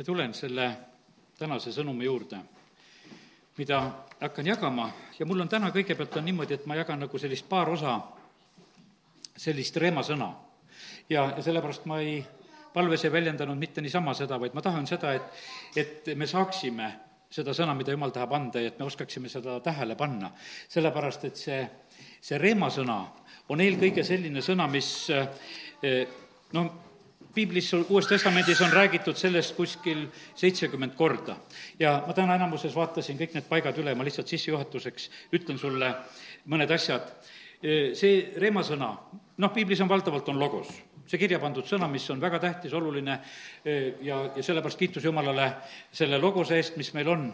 [0.00, 0.64] ja tulen selle
[1.36, 2.38] tänase sõnumi juurde,
[3.58, 3.80] mida
[4.16, 4.86] hakkan jagama
[5.18, 7.98] ja mul on täna kõigepealt on niimoodi, et ma jagan nagu sellist paar osa,
[9.36, 10.30] sellist reemasõna.
[11.10, 12.24] ja, ja sellepärast ma ei,
[12.72, 15.44] palves ei väljendanud mitte niisama seda, vaid ma tahan seda, et,
[15.76, 16.90] et me saaksime
[17.30, 20.32] seda sõna, mida jumal tahab anda ja et me oskaksime seda tähele panna.
[20.68, 21.64] sellepärast, et see,
[22.20, 23.02] see reemasõna
[23.52, 26.08] on eelkõige selline sõna, mis eh,
[26.56, 26.89] noh,
[27.34, 31.36] piiblis, Uues Testamendis on räägitud sellest kuskil seitsekümmend korda.
[31.78, 35.94] ja ma täna enamuses vaatasin kõik need paigad üle, ma lihtsalt sissejuhatuseks ütlen sulle
[36.46, 37.08] mõned asjad.
[37.94, 38.94] see reemasõna,
[39.36, 40.70] noh, piiblis on valdavalt, on logos
[41.10, 43.16] see kirja pandud sõna, mis on väga tähtis, oluline
[44.06, 45.48] ja, ja sellepärast kiitus Jumalale
[45.92, 47.26] selle logose eest, mis meil on.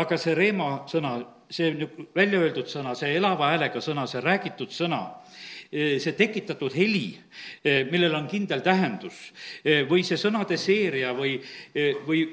[0.00, 1.16] aga see reema sõna,
[1.50, 1.72] see
[2.16, 5.02] välja öeldud sõna, see elava häälega sõna, see räägitud sõna,
[5.70, 7.12] see tekitatud heli,
[7.92, 9.20] millel on kindel tähendus,
[9.86, 11.36] või see sõnade seeria või,
[12.08, 12.24] või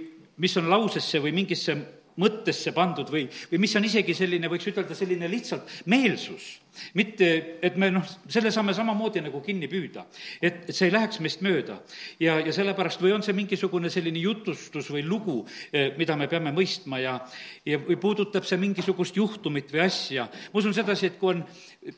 [0.42, 1.76] mis on lausesse või mingisse
[2.18, 6.56] mõttesse pandud või, või mis on isegi selline, võiks ütelda, selline lihtsalt meelsus
[6.94, 10.06] mitte, et me noh, selle saame samamoodi nagu kinni püüda.
[10.42, 11.80] et, see ei läheks meist mööda.
[12.20, 15.40] ja, ja sellepärast või on see mingisugune selline jutustus või lugu,
[15.72, 17.18] eh, mida me peame mõistma ja,
[17.66, 20.28] ja või puudutab see mingisugust juhtumit või asja.
[20.54, 21.44] ma usun sedasi, et kui on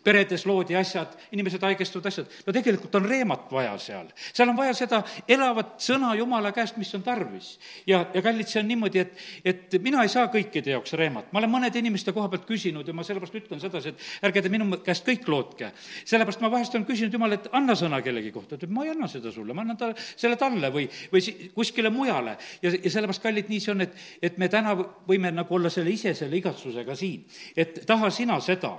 [0.04, 4.10] peredes lood ja asjad, inimesed haigestuvad, asjad, no tegelikult on reemat vaja seal.
[4.34, 7.58] seal on vaja seda elavat sõna Jumala käest, mis on tarvis.
[7.88, 11.32] ja, ja kallid, see on niimoodi, et, et mina ei saa kõikide jaoks reemat.
[11.32, 14.54] ma olen mõnede inimeste koha pealt küsinud ja ma sellepärast ütlen sedasi, et ärge te
[14.54, 15.72] minu käest kõik lootke.
[16.06, 18.94] sellepärast ma vahest olen küsinud Jumal, et anna sõna kellegi kohta, ta ütleb, ma ei
[18.94, 22.38] anna seda sulle, ma annan ta, selle talle või, või si-, kuskile mujale.
[22.62, 24.76] ja, ja sellepärast, kallid, nii see on, et, et me täna
[25.08, 27.26] võime nagu olla selle ise, selle igatsusega siin.
[27.56, 28.78] et taha sina seda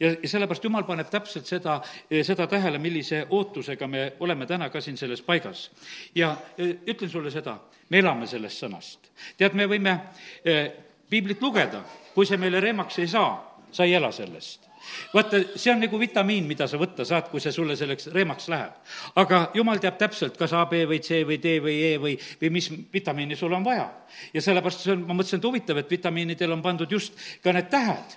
[0.00, 1.78] ja, ja sellepärast Jumal paneb täpselt seda,
[2.24, 5.70] seda tähele, millise ootusega me oleme täna ka siin selles paigas.
[6.14, 9.12] ja e, ütlen sulle seda, me elame sellest sõnast.
[9.36, 9.98] tead, me võime
[10.44, 10.68] eh,
[11.10, 11.82] piiblit lugeda,
[12.14, 13.32] kui see meile reemaks ei saa,
[13.72, 14.71] sa ei ela sellest
[15.12, 18.76] vaata, see on nagu vitamiin, mida sa võtta saad, kui see sulle selleks reemaks läheb.
[19.20, 22.50] aga jumal teab täpselt, kas A, B või C või D või E või, või
[22.56, 23.88] mis vitamiini sul on vaja.
[24.34, 27.70] ja sellepärast see on, ma mõtlesin, et huvitav, et vitamiinidel on pandud just ka need
[27.70, 28.16] tähed.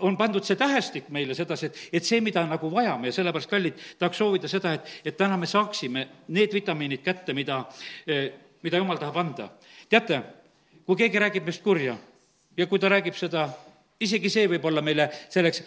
[0.00, 3.86] on pandud see tähestik meile sedasi, et, et see, mida nagu vajame ja sellepärast, kallid,
[3.98, 7.64] tahaks soovida seda, et, et täna me saaksime need vitamiinid kätte, mida,
[8.62, 9.48] mida jumal tahab anda.
[9.88, 10.22] teate,
[10.86, 11.96] kui keegi räägib meist kurja
[12.56, 13.48] ja kui ta räägib seda
[14.00, 15.62] isegi see võib olla meile selleks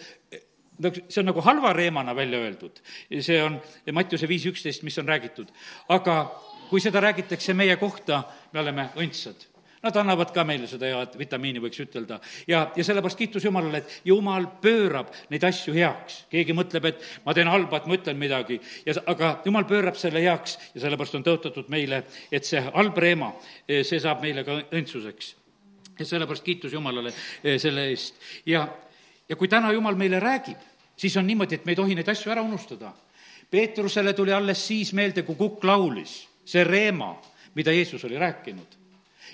[0.82, 2.80] see on nagu halva reemana välja öeldud,
[3.20, 3.60] see on
[3.92, 5.48] Mattiuse viis üksteist, mis on räägitud.
[5.88, 6.32] aga
[6.70, 8.22] kui seda räägitakse meie kohta,
[8.52, 9.48] me oleme õndsad.
[9.82, 12.20] Nad annavad ka meile seda head vitamiini, võiks ütelda.
[12.46, 16.24] ja, ja sellepärast kiitus Jumalale, et Jumal pöörab neid asju heaks.
[16.30, 20.22] keegi mõtleb, et ma teen halba, et ma ütlen midagi, ja aga Jumal pöörab selle
[20.22, 23.34] heaks ja sellepärast on tõotatud meile, et see halb reema,
[23.68, 25.34] see saab meile ka õndsuseks
[25.98, 27.12] ja sellepärast kiitus Jumalale
[27.44, 28.14] eh, selle eest.
[28.46, 28.66] ja,
[29.28, 30.58] ja kui täna Jumal meile räägib,
[30.96, 32.92] siis on niimoodi, et me ei tohi neid asju ära unustada.
[33.50, 37.12] Peetrusele tuli alles siis meelde, kui kukk laulis, see reema,
[37.54, 38.78] mida Jeesus oli rääkinud.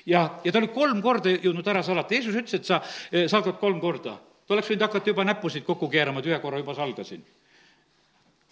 [0.07, 2.83] ja, ja ta oli kolm korda jõudnud ära salata, Jeesus ütles, et sa
[3.13, 4.19] eh, salgad kolm korda.
[4.47, 7.25] ta oleks võinud hakata juba näppusid kokku keerama, et ühe korra juba salgasin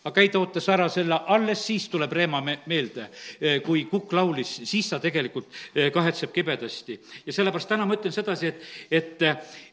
[0.07, 3.09] aga ta ootas ära selle, alles siis tuleb Reema me-, meelde.
[3.41, 6.99] Eh, kui Kukk laulis, siis ta tegelikult eh, kahetseb kibedasti.
[7.27, 9.25] ja sellepärast täna ma ütlen sedasi, et, et,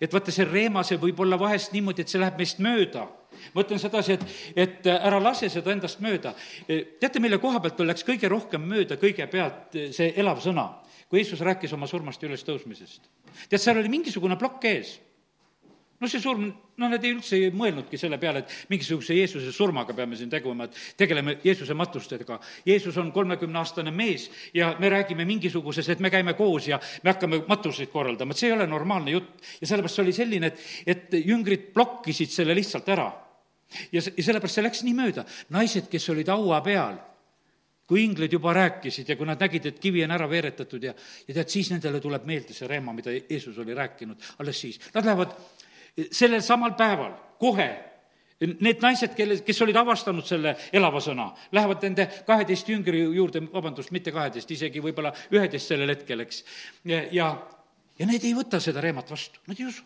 [0.01, 3.07] et vaata, see Reema, see võib olla vahest niimoodi, et see läheb meist mööda
[3.53, 6.33] ma ütlen sedasi, et, et ära lase seda endast mööda.
[6.67, 10.69] Eh, teate, mille koha pealt läks kõige rohkem mööda kõigepealt see elav sõna,
[11.09, 13.09] kui Jeesus rääkis oma surmast ja ülestõusmisest.
[13.49, 14.97] tead, seal oli mingisugune plokk ees
[16.03, 19.95] no see surm, no nad ei üldse ei mõelnudki selle peale, et mingisuguse Jeesuse surmaga
[19.95, 22.39] peame siin tegema, et tegeleme Jeesuse matustega.
[22.67, 27.43] Jeesus on kolmekümneaastane mees ja me räägime mingisuguses, et me käime koos ja me hakkame
[27.47, 29.31] matuseid korraldama, et see ei ole normaalne jutt.
[29.61, 33.07] ja sellepärast see oli selline, et, et jüngrid blokkisid selle lihtsalt ära.
[33.91, 35.25] ja, ja sellepärast see läks nii mööda.
[35.55, 36.99] naised, kes olid haua peal
[37.87, 40.93] kui inglid juba rääkisid ja kui nad nägid, et kivi on ära veeretatud ja,
[41.27, 44.79] ja tead, siis nendele tuleb meelde see reema, mida Jeesus oli rääkinud, alles siis.
[44.95, 45.35] Nad lähevad
[46.11, 47.69] sellel samal päeval, kohe,
[48.43, 53.93] need naised, kelle, kes olid avastanud selle elava sõna, lähevad nende kaheteist jüngri juurde, vabandust,
[53.95, 56.43] mitte kaheteist, isegi võib-olla üheteist sellel hetkel, eks.
[56.89, 59.85] ja, ja, need ei võta seda reemat vastu, nad ei usu.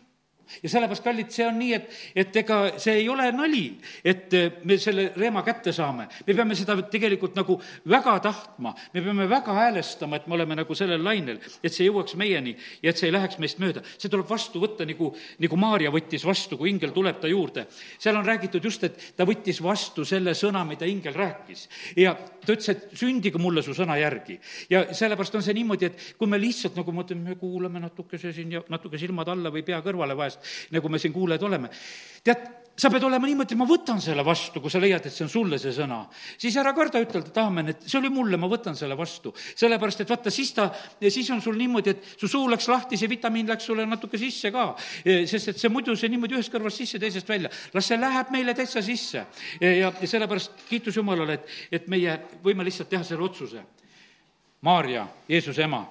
[0.62, 3.64] Ja sellepärast, kallid, see on nii, et, et ega see ei ole nali,
[4.04, 6.08] et eh, me selle reema kätte saame.
[6.26, 7.58] me peame seda tegelikult nagu
[7.88, 12.16] väga tahtma, me peame väga häälestama, et me oleme nagu sellel lainel, et see jõuaks
[12.20, 13.84] meieni ja et see ei läheks meist mööda.
[13.96, 17.66] see tuleb vastu võtta, nagu, nagu Maarja võttis vastu, kui ingel tuleb ta juurde.
[17.98, 21.68] seal on räägitud just, et ta võttis vastu selle sõna, mida ingel rääkis.
[21.96, 22.16] ja
[22.48, 24.38] ta ütles, et sündige mulle su sõna järgi.
[24.72, 28.56] ja sellepärast on see niimoodi, et kui me lihtsalt nagu mõtleme, me kuulame natukese siin
[28.56, 30.40] ja natuke silmad alla või pea kõrvale vahest,
[30.72, 31.70] nagu me siin kuulajad oleme.
[32.24, 32.48] tead,
[32.78, 35.58] sa pead olema niimoodi, ma võtan selle vastu, kui sa leiad, et see on sulle
[35.58, 35.98] see sõna.
[36.38, 39.32] siis ära karda ütelda, et aamen, et see oli mulle, ma võtan selle vastu.
[39.34, 40.68] sellepärast, et vaata, siis ta,
[41.02, 44.52] siis on sul niimoodi, et su suu läks lahti, see vitamiin läks sulle natuke sisse
[44.54, 44.70] ka.
[45.04, 47.50] sest et see muidu, see niimoodi ühest kõrvast sisse, teisest välja.
[47.74, 49.26] las see läheb meile täitsa sisse.
[49.60, 53.62] ja, ja, ja sellepärast kiitus Jumalale, et, et meie võime lihtsalt teha selle otsuse.
[54.62, 55.84] Maarja, Jeesuse ema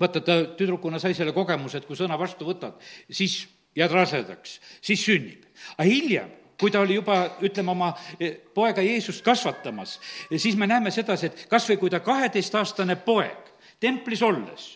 [0.00, 2.78] vaata, ta tüdrukuna sai selle kogemuse, et kui sõna vastu võtad,
[3.12, 3.42] siis
[3.76, 5.46] jääd rasedaks, siis sünnib.
[5.76, 6.30] Aga hiljem,
[6.60, 9.98] kui ta oli juba, ütleme, oma e, poega Jeesust kasvatamas,
[10.36, 13.48] siis me näeme sedasi, et kas või kui ta kaheteistaastane poeg
[13.80, 14.74] templis olles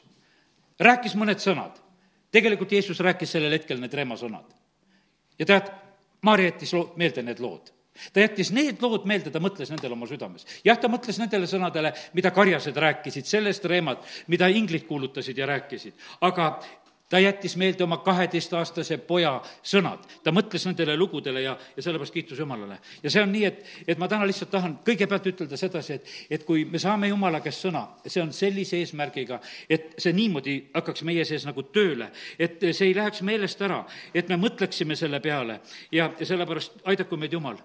[0.81, 1.77] rääkis mõned sõnad,
[2.35, 4.47] tegelikult Jeesus rääkis sellel hetkel need reemasõnad.
[5.39, 5.73] ja tead,
[6.25, 7.75] Maarja jättis loo-, meelde need lood
[8.13, 10.47] ta jättis need lood meelde, ta mõtles nendele oma südames.
[10.65, 15.95] jah, ta mõtles nendele sõnadele, mida karjased rääkisid, sellest reemad, mida inglid kuulutasid ja rääkisid,
[16.21, 16.59] aga
[17.09, 22.39] ta jättis meelde oma kaheteistaastase poja sõnad, ta mõtles nendele lugudele ja, ja sellepärast kiitus
[22.39, 22.79] Jumalale.
[23.03, 26.45] ja see on nii, et, et ma täna lihtsalt tahan kõigepealt ütelda sedasi, et, et
[26.49, 31.25] kui me saame Jumala käest sõna, see on sellise eesmärgiga, et see niimoodi hakkaks meie
[31.29, 32.09] sees nagu tööle,
[32.39, 33.83] et see ei läheks meelest ära,
[34.15, 35.61] et me mõtleksime selle peale
[35.93, 37.61] ja, ja sellepärast aidaku meid Jumal.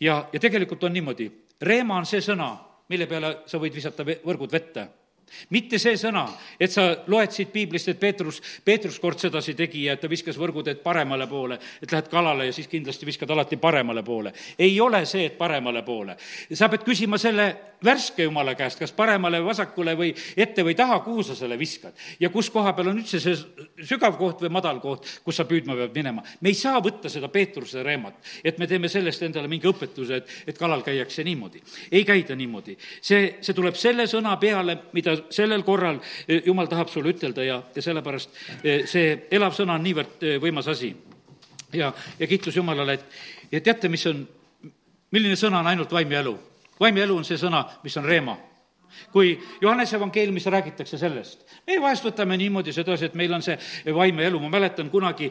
[0.00, 1.30] Ja, ja tegelikult on niimoodi,
[1.62, 2.52] reema on see sõna,
[2.88, 4.88] mille peale sa võid visata võrgud vette
[5.50, 6.24] mitte see sõna,
[6.60, 10.38] et sa loed siit piiblist, et Peetrus, Peetrus kord sedasi tegi ja et ta viskas
[10.40, 14.32] võrguteed paremale poole, et lähed kalale ja siis kindlasti viskad alati paremale poole.
[14.58, 16.16] ei ole see, et paremale poole.
[16.52, 21.22] sa pead küsima selle värske jumala käest, kas paremale, vasakule või ette või taha, kuhu
[21.26, 21.92] sa selle viskad.
[22.20, 23.34] ja kus koha peal on üldse see
[23.84, 26.22] sügav koht või madal koht, kus sa püüdma pead minema.
[26.40, 28.14] me ei saa võtta seda Peetruse reemat,
[28.44, 31.62] et me teeme sellest endale mingi õpetuse, et, et kalal käiakse niimoodi.
[31.90, 32.76] ei käida niimoodi.
[33.00, 37.62] see, see tuleb selle sõna peale, mida sellel korral eh, Jumal tahab sulle ütelda ja,
[37.74, 38.30] ja sellepärast
[38.62, 40.94] eh, see elav sõna on niivõrd eh, võimas asi.
[41.72, 43.04] ja, ja kiitus Jumalale, et,
[43.52, 44.26] ja teate, mis on,
[45.12, 46.38] milline sõna on ainult vaim ja elu?
[46.80, 48.36] Vaim ja elu on see sõna, mis on reema
[49.12, 53.56] kui Johannese evangeeliumis räägitakse sellest, meie vahest võtame niimoodi sedasi, et meil on see
[53.94, 55.30] vaimne elu, ma mäletan kunagi,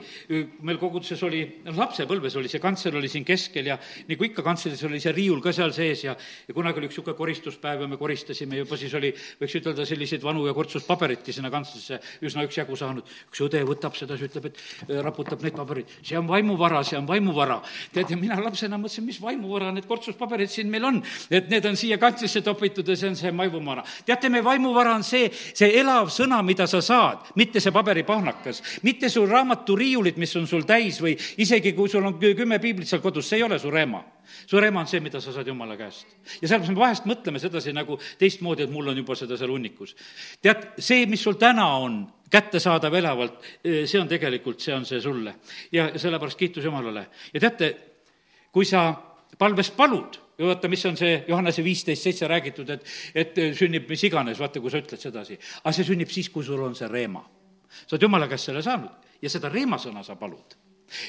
[0.64, 3.78] meil koguduses oli, noh, lapsepõlves oli see kantsler oli siin keskel ja
[4.10, 6.16] nagu ikka kantsleris oli see riiul ka seal sees ja,
[6.48, 10.24] ja kunagi oli üks niisugune koristuspäev ja me koristasime juba, siis oli, võiks ütelda, selliseid
[10.24, 13.08] vanu ja kortsuspaberitki sinna kantslerisse üsna üksjagu saanud.
[13.30, 17.08] üks õde võtab sedasi, ütleb, et äh, raputab neid pabereid, see on vaimuvara, see on
[17.10, 17.62] vaimuvara.
[17.94, 21.78] tead, ja mina lapsena mõtlesin, mis vaimuvara, need kortsuspaberid siin meil on, et need on
[21.80, 23.84] siia kantslisse topitud ja see on see vaimuvara.
[24.06, 29.10] teate, meie vaimuvara on see, see elav sõna, mida sa saad, mitte see paberipahnakas, mitte
[29.10, 33.30] su raamaturiiulid, mis on sul täis või isegi kui sul on kümme piiblit seal kodus,
[33.30, 34.04] see ei ole su reema.
[34.48, 36.08] su reema on see, mida sa saad Jumala käest.
[36.42, 39.96] ja sellepärast me vahest mõtleme sedasi nagu teistmoodi, et mul on juba seda seal hunnikus.
[40.42, 45.36] tead, see, mis sul täna on, kättesaadav elavalt, see on tegelikult, see on see sulle.
[45.72, 47.08] ja sellepärast kiitus Jumalale.
[47.34, 47.76] ja teate,
[48.52, 48.94] kui sa
[49.38, 52.86] palves palud, vaata, mis on see Johannese viisteist seitse räägitud, et,
[53.16, 55.38] et sünnib mis iganes, vaata, kui sa ütled sedasi.
[55.64, 57.24] aga see sünnib siis, kui sul on see reema.
[57.86, 60.58] sa oled jumala käest selle saanud ja seda reemasõna sa palud.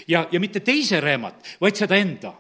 [0.08, 2.34] ja, ja mitte teise reemat, vaid seda enda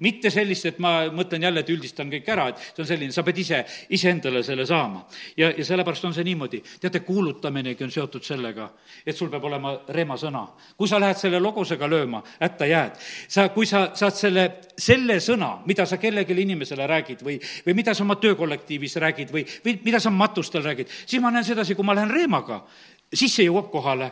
[0.00, 3.24] mitte sellist, et ma mõtlen jälle, et üldistan kõik ära, et see on selline, sa
[3.26, 3.60] pead ise,
[3.96, 5.04] iseendale selle saama.
[5.36, 6.62] ja, ja sellepärast on see niimoodi.
[6.80, 8.70] teate, kuulutaminegi on seotud sellega,
[9.06, 10.46] et sul peab olema reemasõna.
[10.76, 12.96] kui sa lähed selle logusega lööma, hätta jääd.
[13.28, 17.94] sa, kui sa saad selle, selle sõna, mida sa kellelegi inimesele räägid või, või mida
[17.94, 21.84] sa oma töökollektiivis räägid või, või mida sa matustel räägid, siis ma näen sedasi, kui
[21.84, 22.64] ma lähen reemaga,
[23.12, 24.10] siis see jõuab kohale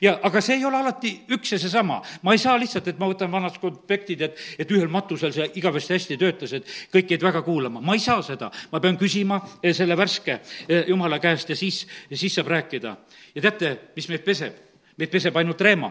[0.00, 2.00] ja aga see ei ole alati üks ja seesama.
[2.22, 5.96] ma ei saa lihtsalt, et ma võtan vanad konspektid, et, et ühel matusel see igavesti
[5.96, 7.80] hästi töötas, et kõik jäid väga kuulama.
[7.80, 11.84] ma ei saa seda, ma pean küsima eh, selle värske eh, jumala käest ja siis,
[12.12, 12.96] siis saab rääkida.
[13.34, 14.56] ja teate, mis meid peseb?
[14.98, 15.90] meid peseb ainult reema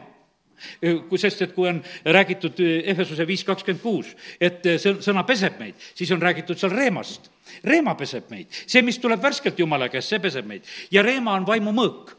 [0.81, 5.59] eh, kui, sest et kui on räägitud Ehesuse viis kakskümmend kuus, et see sõna peseb
[5.59, 7.31] meid, siis on räägitud seal reemast.
[7.63, 11.47] reema peseb meid, see, mis tuleb värskelt Jumala käest, see peseb meid ja reema on
[11.47, 12.15] vaimu mõõk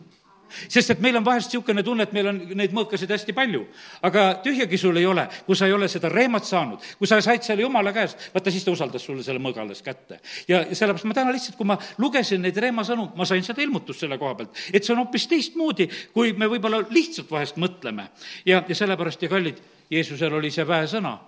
[0.68, 3.64] sest et meil on vahest niisugune tunne, et meil on neid mõõkasid hästi palju.
[4.02, 7.42] aga tühjagi sul ei ole, kui sa ei ole seda reemat saanud, kui sa said
[7.42, 10.21] selle jumala käest, vaata siis ta usaldas sulle selle mõõga alles kätte.
[10.49, 14.00] ja, sellepärast ma täna lihtsalt, kui ma lugesin neid reema sõnu, ma sain seda ilmutust
[14.00, 18.09] selle koha pealt, et see on hoopis teistmoodi, kui me võib-olla lihtsalt vahest mõtleme.
[18.47, 21.18] ja, ja sellepärast ja kallid, Jeesusel oli see väesõna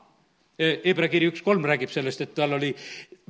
[0.58, 2.68] Hebra kiri üks kolm räägib sellest, et tal oli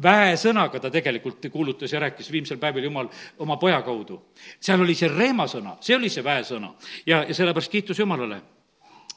[0.05, 3.09] väesõnaga ta tegelikult kuulutas ja rääkis viimsel päeval Jumal
[3.41, 4.19] oma poja kaudu.
[4.61, 6.75] seal oli see reemasõna, see oli see väesõna
[7.07, 8.43] ja, ja sellepärast kiitus Jumalale.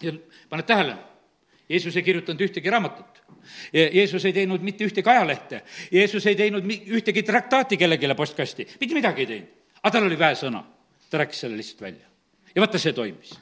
[0.02, 0.14] ja
[0.50, 0.96] paned tähele,
[1.70, 3.24] Jeesus ei kirjutanud ühtegi raamatut.
[3.74, 5.62] Jeesus ei teinud mitte ühtegi ajalehte,
[5.92, 9.50] Jeesus ei teinud ühtegi traktaati kellelegi postkasti, mitte midagi ei teinud.
[9.84, 10.64] aga tal oli väesõna,
[11.10, 12.08] ta rääkis selle lihtsalt välja.
[12.56, 13.36] ja vaata, see toimis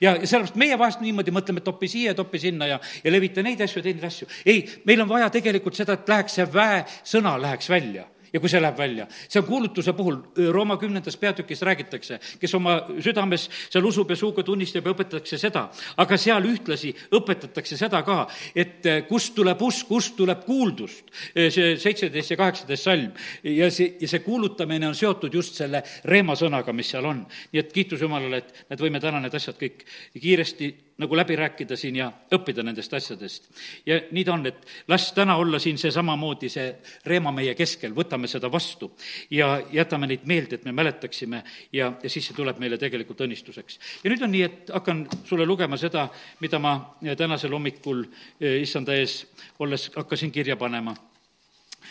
[0.00, 3.44] ja, ja sellepärast meie vahest niimoodi mõtleme, et topi siia, topi sinna ja, ja levita
[3.44, 4.28] neid asju ja tee neid asju.
[4.46, 8.60] ei, meil on vaja tegelikult seda, et läheks see väesõna läheks välja ja kui see
[8.62, 10.18] läheb välja, see on kuulutuse puhul,
[10.52, 15.66] Rooma kümnendas peatükis räägitakse, kes oma südames seal usub ja suuga tunnistab ja õpetatakse seda,
[16.02, 18.24] aga seal ühtlasi õpetatakse seda ka,
[18.56, 23.12] et kust tuleb usk, kust tuleb kuuldust, see seitseteist ja kaheksateist salm.
[23.44, 27.26] ja see, ja see kuulutamine on seotud just selle reema sõnaga, mis seal on.
[27.52, 29.84] nii et kiitus Jumalale, et need võime täna need asjad kõik
[30.18, 33.48] kiiresti nagu läbi rääkida siin ja õppida nendest asjadest.
[33.86, 36.68] ja nii ta on, et las täna olla siin see samamoodi, see
[37.06, 38.92] reema meie keskel, võtame seda vastu
[39.30, 43.78] ja jätame neid meelde, et me mäletaksime ja, ja siis see tuleb meile tegelikult õnnistuseks.
[44.04, 46.08] ja nüüd on nii, et hakkan sulle lugema seda,
[46.40, 46.76] mida ma
[47.16, 48.04] tänasel hommikul
[48.40, 49.22] eh, issanda ees
[49.58, 50.94] olles hakkasin kirja panema.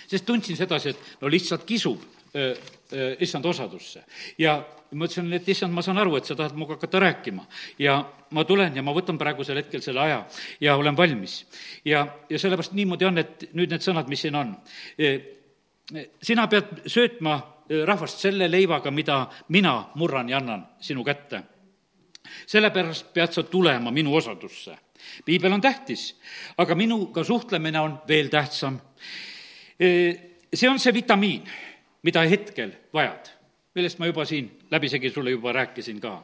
[0.08, 2.21] sest tundsin sedasi, et no lihtsalt kisub
[3.20, 4.04] issand osadusse
[4.40, 4.62] ja
[4.96, 7.46] ma ütlesin, et issand, ma saan aru, et sa tahad minuga hakata rääkima
[7.80, 7.98] ja
[8.36, 10.24] ma tulen ja ma võtan praegusel hetkel selle aja
[10.62, 11.46] ja olen valmis.
[11.86, 14.56] ja, ja sellepärast niimoodi on, et nüüd need sõnad, mis siin on.
[16.24, 17.40] Sina pead söötma
[17.88, 21.44] rahvast selle leivaga, mida mina murran ja annan sinu kätte.
[22.46, 24.76] sellepärast pead sa tulema minu osadusse.
[25.26, 26.20] piibel on tähtis,
[26.58, 28.80] aga minuga suhtlemine on veel tähtsam.
[30.54, 31.44] See on see vitamiin,
[32.04, 33.32] mida hetkel vajad
[33.76, 36.24] millest ma juba siin läbisegi sulle juba rääkisin ka.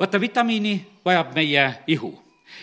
[0.00, 2.22] vaata, vitamiini vajab meie ihu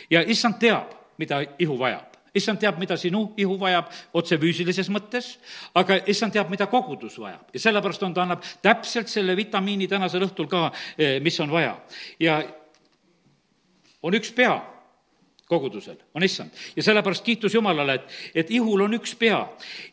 [0.09, 5.37] ja issand teab, mida ihu vajab issand teab, mida sinu ihu vajab otse füüsilises mõttes,
[5.75, 10.25] aga issand teab, mida kogudus vajab ja sellepärast on, ta annab täpselt selle vitamiini tänasel
[10.25, 11.77] õhtul ka, eh, mis on vaja.
[12.19, 12.43] ja
[14.03, 14.57] on üks pea
[15.47, 16.49] kogudusel, on issand.
[16.75, 19.43] ja sellepärast kiitus Jumalale, et, et ihul on üks pea.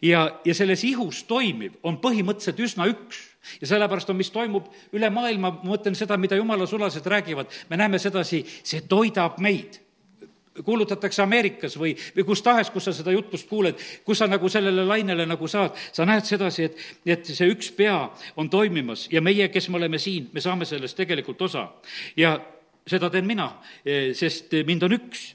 [0.02, 3.28] Ja, ja selles ihus toimiv on põhimõtteliselt üsna üks.
[3.60, 7.76] Ja sellepärast on, mis toimub üle maailma, ma mõtlen seda, mida jumala sulased räägivad, me
[7.76, 9.80] näeme sedasi, see toidab meid.
[10.52, 14.84] Kuulutatakse Ameerikas või, või kus tahes, kus sa seda jutlust kuuled, kus sa nagu sellele
[14.84, 17.96] lainele nagu saad, sa näed sedasi, et, et see üks pea
[18.36, 19.06] on toimimas.
[19.12, 21.70] Ja meie, kes me oleme siin, me saame sellest tegelikult osa.
[22.16, 22.36] ja
[22.88, 23.48] seda teen mina,
[24.18, 25.32] sest mind on üks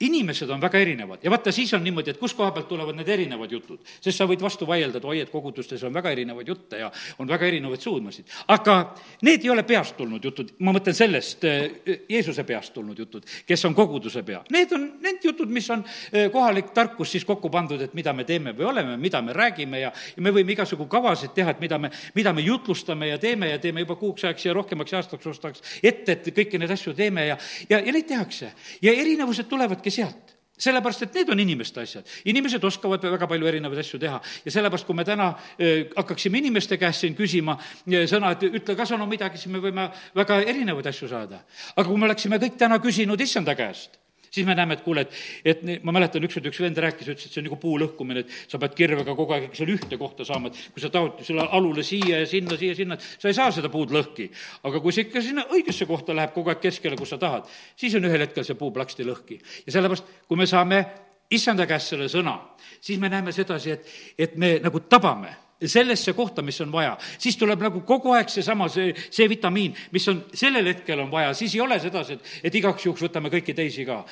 [0.00, 3.08] inimesed on väga erinevad ja vaata, siis on niimoodi, et kust koha pealt tulevad need
[3.08, 3.80] erinevad jutud.
[4.00, 7.28] sest sa võid vastu vaielda, et oi, et kogudustes on väga erinevaid jutte ja on
[7.28, 8.24] väga erinevaid suudmasid.
[8.48, 13.26] aga need ei ole peast tulnud jutud, ma mõtlen sellest eh, Jeesuse peast tulnud jutud,
[13.46, 14.40] kes on koguduse pea.
[14.50, 18.24] Need on need jutud, mis on eh, kohalik tarkus siis kokku pandud, et mida me
[18.24, 21.78] teeme või oleme, mida me räägime ja, ja me võime igasugu kavasid teha, et mida
[21.78, 25.62] me, mida me jutlustame ja teeme ja teeme juba kuuks ajaks ja rohkemaks aastaks ostaks
[25.82, 27.36] ette, et kõiki neid asju teeme ja,
[27.68, 28.52] ja, ja neid tehakse.
[28.82, 32.04] ja erinevused tulevadki tulebki sealt sellepärast, et need on inimeste asjad.
[32.28, 36.76] inimesed oskavad väga palju erinevaid asju teha ja sellepärast, kui me täna äh, hakkaksime inimeste
[36.76, 40.86] käest siin küsima äh, sõna, et ütle ka sõnu midagi, siis me võime väga erinevaid
[40.92, 41.40] asju saada.
[41.76, 43.99] aga kui me oleksime kõik täna küsinud issanda käest,
[44.30, 47.34] siis me näeme, et kuule, et, et ma mäletan, ükskord üks vend rääkis, ütles, et
[47.34, 50.50] see on nagu puu lõhkumine, et sa pead kirvega kogu aeg seal ühte kohta saama,
[50.50, 53.72] et kui sa tahad selle alule siia ja sinna, siia, sinna, sa ei saa seda
[53.72, 54.30] puud lõhki.
[54.68, 57.94] aga kui see ikka sinna õigesse kohta läheb kogu aeg keskele, kus sa tahad, siis
[57.98, 59.40] on ühel hetkel see puu plaksti lõhki.
[59.66, 60.84] ja sellepärast, kui me saame
[61.30, 62.38] issanda käest selle sõna,
[62.80, 65.34] siis me näeme sedasi, et, et me nagu tabame
[65.66, 70.08] sellesse kohta, mis on vaja, siis tuleb nagu kogu aeg seesama, see, see vitamiin, mis
[70.08, 73.56] on sellel hetkel on vaja, siis ei ole sedasi, et, et igaks juhuks võtame kõiki
[73.56, 74.04] teisi ka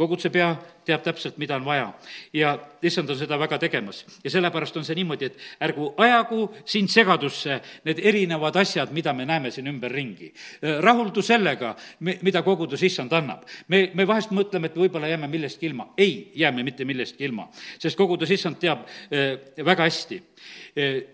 [0.00, 0.54] koguduse pea
[0.88, 1.92] teab täpselt, mida on vaja.
[2.32, 4.04] ja issand on seda väga tegemas.
[4.24, 9.26] ja sellepärast on see niimoodi, et ärgu ajagu sind segadusse need erinevad asjad, mida me
[9.28, 10.32] näeme siin ümberringi.
[10.80, 13.44] rahuldu sellega, mida kogudus issand annab.
[13.68, 15.90] me, me vahest mõtleme, et võib-olla jääme millestki ilma.
[15.98, 20.22] ei jää me mitte millestki ilma, sest kogudus issand teab äh, väga hästi.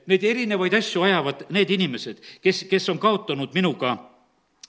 [0.07, 3.97] Neid erinevaid asju ajavad need inimesed, kes, kes on kaotanud minuga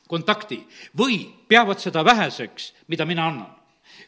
[0.08, 0.62] kontakti
[0.98, 3.57] või peavad seda väheseks, mida mina annan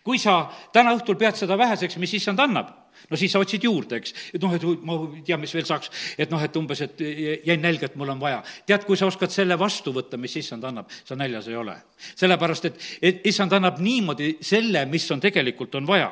[0.04, 0.42] kui sa
[0.74, 2.72] täna õhtul pead seda väheseks, mis issand annab,
[3.10, 5.92] no siis sa otsid juurde, eks, et noh, et ma ei tea, mis veel saaks,
[6.18, 7.04] et noh, et umbes, et
[7.48, 8.42] jäin nälga, et mul on vaja.
[8.68, 11.76] tead, kui sa oskad selle vastu võtta, mis issand annab, sa näljas ei ole.
[12.16, 16.12] sellepärast, et, et issand annab niimoodi selle, mis on tegelikult, on vaja.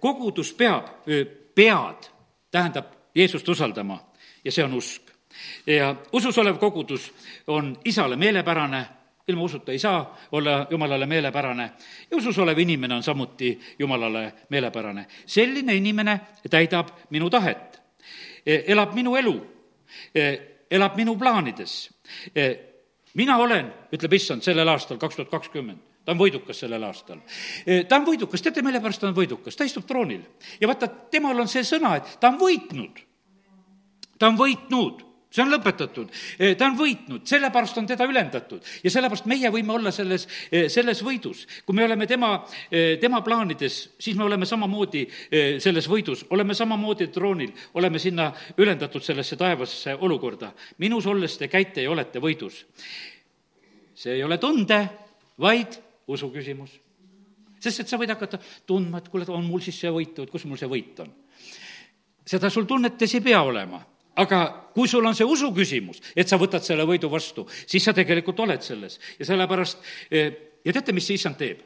[0.00, 1.06] kogudus peab,
[1.54, 2.10] pead,
[2.50, 3.98] tähendab Jeesust usaldama
[4.44, 5.02] ja see on usk.
[5.66, 7.12] ja usus olev kogudus
[7.46, 8.86] on isale meelepärane
[9.28, 11.70] ilma usuta ei saa olla Jumalale meelepärane
[12.10, 15.06] ja usus olev inimene on samuti Jumalale meelepärane.
[15.26, 17.82] selline inimene täidab minu tahet,
[18.46, 19.34] e, elab minu elu,
[20.14, 20.38] e,
[20.70, 21.90] elab minu plaanides.
[22.34, 22.54] E,
[23.14, 27.18] mina olen, ütleb issand, sellel aastal, kaks tuhat kakskümmend, ta on võidukas sellel aastal.
[27.88, 29.56] ta on võidukas, teate, mille pärast ta on võidukas?
[29.56, 30.22] ta istub troonil
[30.60, 33.02] ja vaata, temal on see sõna, et ta on võitnud.
[34.18, 35.05] ta on võitnud
[35.36, 39.74] see on lõpetatud, eh, ta on võitnud, sellepärast on teda ülendatud ja sellepärast meie võime
[39.74, 41.46] olla selles, eh, selles võidus.
[41.66, 45.06] kui me oleme tema, eh, tema plaanides, siis me oleme samamoodi
[45.60, 50.52] selles võidus, oleme samamoodi troonil, oleme sinna ülendatud sellesse taevasse olukorda.
[50.78, 52.64] minus olles te käite ja olete võidus.
[53.94, 54.88] see ei ole tunde,
[55.38, 55.78] vaid
[56.08, 56.70] usu küsimus.
[57.60, 60.56] sest et sa võid hakata tundma, et kuule, on mul siis see võit, kus mul
[60.56, 61.12] see võit on.
[62.24, 64.42] seda sul tunnetes ei pea olema aga
[64.74, 68.40] kui sul on see usu küsimus, et sa võtad selle võidu vastu, siis sa tegelikult
[68.44, 69.80] oled selles ja sellepärast,
[70.10, 71.64] eh, ja teate, mis see issand teeb?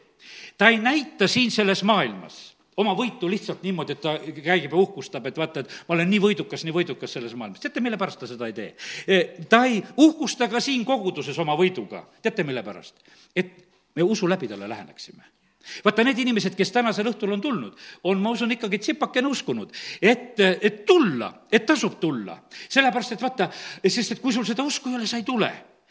[0.59, 5.27] ta ei näita siin selles maailmas oma võitu lihtsalt niimoodi, et ta käib ja uhkustab,
[5.27, 7.61] et vaata, et ma olen nii võidukas, nii võidukas selles maailmas.
[7.61, 8.71] teate, mille pärast ta seda ei tee?
[9.07, 12.05] Eh, ta ei uhkusta ka siin koguduses oma võiduga.
[12.23, 13.03] teate, mille pärast?
[13.37, 13.53] et
[13.97, 15.40] me usu läbi talle läheneksime
[15.85, 20.41] vaata, need inimesed, kes tänasel õhtul on tulnud, on, ma usun, ikkagi tsipakene uskunud, et,
[20.41, 22.39] et tulla, et tasub tulla.
[22.69, 23.51] sellepärast, et vaata,
[23.87, 25.51] sest et kui sul seda usku ei ole, sa ei tule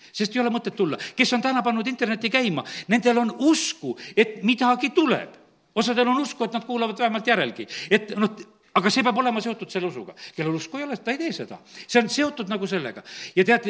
[0.09, 0.97] sest ei ole mõtet tulla.
[1.15, 5.35] kes on täna pannud interneti käima, nendel on usku, et midagi tuleb.
[5.75, 8.35] osadel on usku, et nad kuulavad vähemalt järelgi, et noh,
[8.73, 10.15] aga see peab olema seotud selle usuga.
[10.35, 11.59] kellel usku ei ole, ta ei tee seda.
[11.87, 13.03] see on seotud nagu sellega.
[13.35, 13.69] ja tead,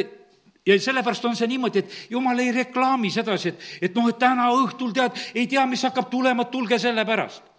[0.70, 4.50] ja sellepärast on see niimoodi, et jumal ei reklaami sedasi, et, et noh, et täna
[4.54, 7.50] õhtul tead, ei tea, mis hakkab tulema, tulge selle pärast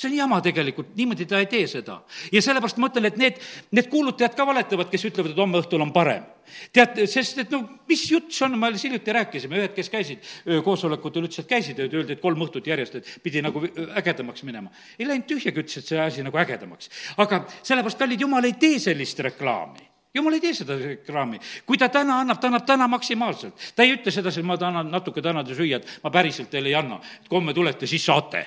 [0.00, 2.00] see on jama tegelikult, niimoodi ta ei tee seda.
[2.32, 3.40] ja sellepärast ma ütlen, et need,
[3.76, 6.24] need kuulutajad ka valetavad, kes ütlevad, et homme õhtul on parem.
[6.72, 10.30] tead, sest et no mis jutt see on, me alles hiljuti rääkisime, ühed, kes käisid
[10.64, 13.62] koosolekutel, ütlesid, et käisid, öeldi, et kolm õhtut järjest, et pidi nagu
[14.00, 14.72] ägedamaks minema.
[14.98, 16.90] ei läinud tühjagi, ütles, et see asi nagu ägedamaks.
[17.20, 21.40] aga sellepärast, kallid jumal ei tee sellist reklaami jumal ei tee seda reklaami.
[21.66, 23.54] kui ta täna annab, ta annab täna maksimaalselt.
[23.76, 26.74] ta ei ütle sedasi, et ma tahan natuke tänada süüa, et ma päriselt teile ei
[26.74, 27.00] anna.
[27.24, 28.46] et homme tulete, siis saate.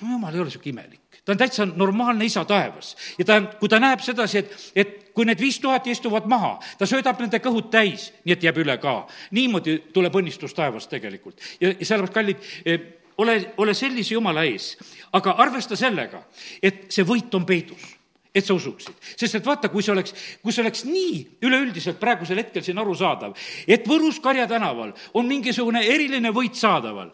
[0.00, 1.00] jumal ei ole niisugune imelik.
[1.24, 2.96] ta on täitsa normaalne isa taevas.
[3.18, 6.86] ja ta, kui ta näeb sedasi, et, et kui need viis tuhat istuvad maha, ta
[6.86, 9.06] söödab nende kõhud täis, nii et jääb üle ka.
[9.30, 11.40] niimoodi tuleb õnnistus taevast tegelikult.
[11.60, 12.80] ja, ja sellepärast, kallid, eh,
[13.18, 14.76] ole, ole sellise jumala ees,
[15.12, 16.22] aga arvesta sellega,
[16.62, 18.03] et see võit on peidus
[18.34, 18.94] et sa usuksid.
[19.16, 23.36] sest et vaata, kui see oleks, kui see oleks nii üleüldiselt praegusel hetkel siin arusaadav,
[23.68, 27.12] et Võrus Karja tänaval on mingisugune eriline võit saadaval,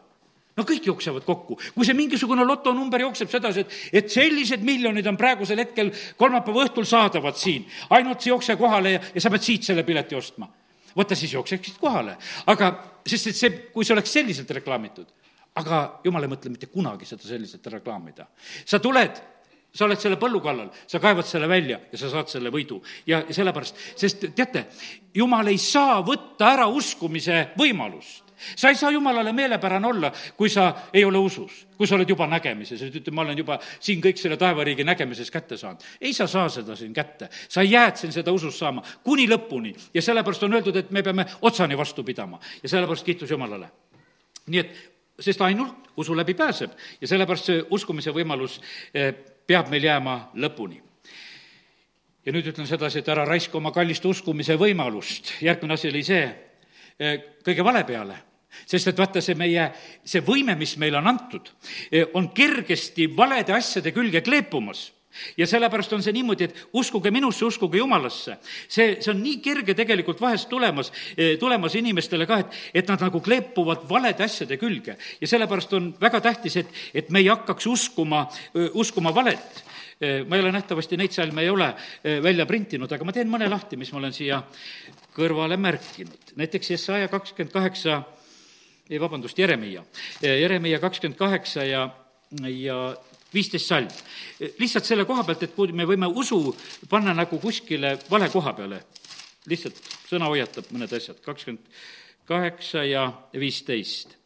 [0.56, 1.59] no kõik jooksevad kokku.
[1.74, 6.88] kui see mingisugune lotonumber jookseb sedasi, et, et sellised miljonid on praegusel hetkel kolmapäeva õhtul
[6.88, 10.48] saadavad siin, ainult jookse kohale ja, ja sa pead siit selle pileti ostma.
[10.96, 12.16] vaata, siis jookseksid kohale.
[12.46, 12.72] aga,
[13.06, 15.12] sest et see, kui see oleks selliselt reklaamitud,
[15.61, 18.26] aga jumal ei mõtle mitte kunagi seda selliselt reklaamida.
[18.64, 19.20] sa tuled
[19.72, 22.80] sa oled selle põllu kallal, sa kaevad selle välja ja sa saad selle võidu.
[23.06, 24.66] ja sellepärast, sest teate,
[25.14, 30.74] jumal ei saa võtta ära uskumise võimalust sa ei saa jumalale meelepärane olla, kui sa
[30.92, 34.20] ei ole usus, kui sa oled juba nägemises, et ütled, ma olen juba siin kõik
[34.20, 35.85] selle taevariigi nägemises kätte saanud.
[36.00, 40.02] ei, sa saa seda siin kätte, sa jääd siin seda usus saama kuni lõpuni ja
[40.02, 43.70] sellepärast on öeldud, et me peame otsani vastu pidama ja sellepärast kiitus Jumalale.
[44.46, 44.76] nii et,
[45.20, 48.61] sest ainult usu läbi pääseb ja sellepärast see uskumise võimalus
[48.94, 49.14] eh,
[49.50, 50.78] peab meil jääma lõpuni.
[52.20, 56.26] ja nüüd ütlen sedasi, et ära raiska oma kallist uskumise võimalust, järgmine asi oli see,
[57.00, 58.18] eh, kõige vale peale.
[58.66, 59.70] Sest et vaata, see meie,
[60.04, 61.48] see võime, mis meile on antud,
[61.90, 64.90] eh, on kergesti valede asjade külge kleepumas
[65.37, 68.37] ja sellepärast on see niimoodi, et uskuge minusse, uskuge Jumalasse.
[68.68, 73.03] see, see on nii kerge tegelikult vahest tulemas, eh, tulemas inimestele ka, et, et nad
[73.07, 74.96] nagu kleepuvad valede asjade külge.
[75.20, 78.27] ja sellepärast on väga tähtis, et, et me ei hakkaks uskuma,
[78.75, 79.64] uskuma valet
[80.01, 81.73] eh, ma ei ole nähtavasti neid salme ei ole
[82.05, 84.42] eh, välja printinud, aga ma teen mõne lahti, mis ma olen siia
[85.16, 86.35] kõrvale märkinud.
[86.37, 88.03] näiteks Jesaja kakskümmend kaheksa,
[88.90, 89.85] ei vabandust, Jeremiia.
[90.23, 91.85] Jeremiia kakskümmend kaheksa ja,
[92.42, 92.79] ja
[93.35, 93.88] viisteist salm.
[94.59, 96.55] lihtsalt selle koha pealt, et kui me võime usu
[96.88, 98.83] panna nagu kuskile vale koha peale,
[99.51, 101.66] lihtsalt sõna hoiatab mõned asjad, kakskümmend
[102.29, 104.16] kaheksa ja viisteist.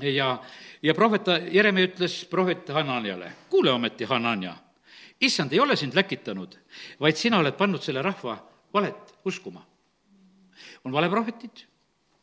[0.00, 0.38] ja,
[0.82, 4.56] ja prohvet Jeremi ütles prohvet Hananiale, kuule ometi, Hanania,
[5.20, 6.56] issand ei ole sind läkitanud,
[7.00, 8.38] vaid sina oled pannud selle rahva
[8.74, 9.66] valet uskuma.
[10.84, 11.64] on valeprohvetid,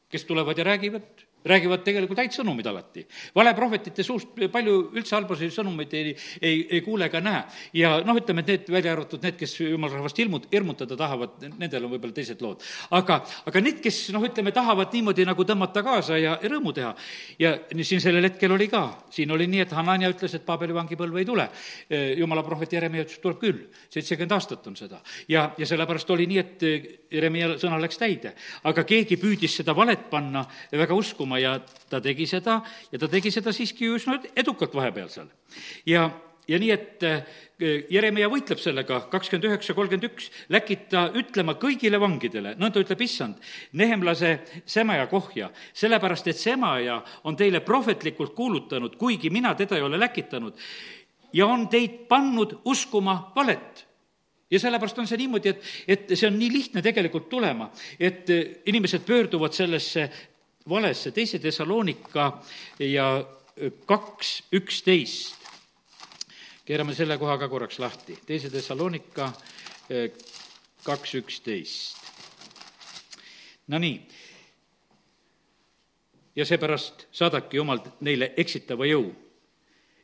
[0.10, 3.06] kes tulevad ja räägivad räägivad tegelikult häid sõnumeid alati.
[3.36, 7.44] valeprohvetite suust palju üldse halbasid sõnumeid ei, ei, ei kuule ega näe.
[7.74, 11.86] ja noh, ütleme, et need, välja arvatud need, kes jumala rahvast ilmut-, hirmutada tahavad, nendel
[11.86, 12.64] on võib-olla teised lood.
[12.92, 16.94] aga, aga need, kes noh, ütleme, tahavad niimoodi nagu tõmmata kaasa ja, rõõmu teha.
[17.40, 21.22] ja siin sellel hetkel oli ka, siin oli nii, et Hanania ütles, et Paabeli vangipõlve
[21.22, 21.50] ei tule.
[22.18, 25.02] jumala prohvet Jeremia ütles, tuleb küll, seitsekümmend aastat on seda.
[25.28, 26.66] ja, ja sellepärast oli nii, et
[27.12, 28.36] Jeremia sõna läks täide.
[28.64, 33.08] aga keegi püüdis seda valet panna väga uskuma, liikuma ja ta tegi seda ja ta
[33.08, 35.28] tegi seda siiski üsna edukalt vahepeal seal.
[35.86, 36.10] ja,
[36.48, 37.24] ja nii, et äh,
[37.90, 43.38] Jeremia võitleb sellega, kakskümmend üheksa, kolmkümmend üks, läkid ta ütlema kõigile vangidele, nõnda ütleb issand,
[43.74, 50.00] Nehemlase Semaja kohja, sellepärast et Semaja on teile prohvetlikult kuulutanud, kuigi mina teda ei ole
[50.00, 50.58] läkitanud,
[51.34, 53.86] ja on teid pannud uskuma valet
[54.52, 58.58] ja sellepärast on see niimoodi, et, et see on nii lihtne tegelikult tulema, et äh,
[58.68, 60.10] inimesed pöörduvad sellesse
[60.70, 62.42] valesse, teise Thessalonika
[62.80, 63.26] ja
[63.86, 65.38] kaks üksteist.
[66.66, 69.32] keerame selle koha ka korraks lahti, teise Thessalonika
[70.84, 71.98] kaks üksteist.
[73.68, 74.08] Nonii,
[76.36, 79.12] ja seepärast saadabki Jumal neile eksitava jõu,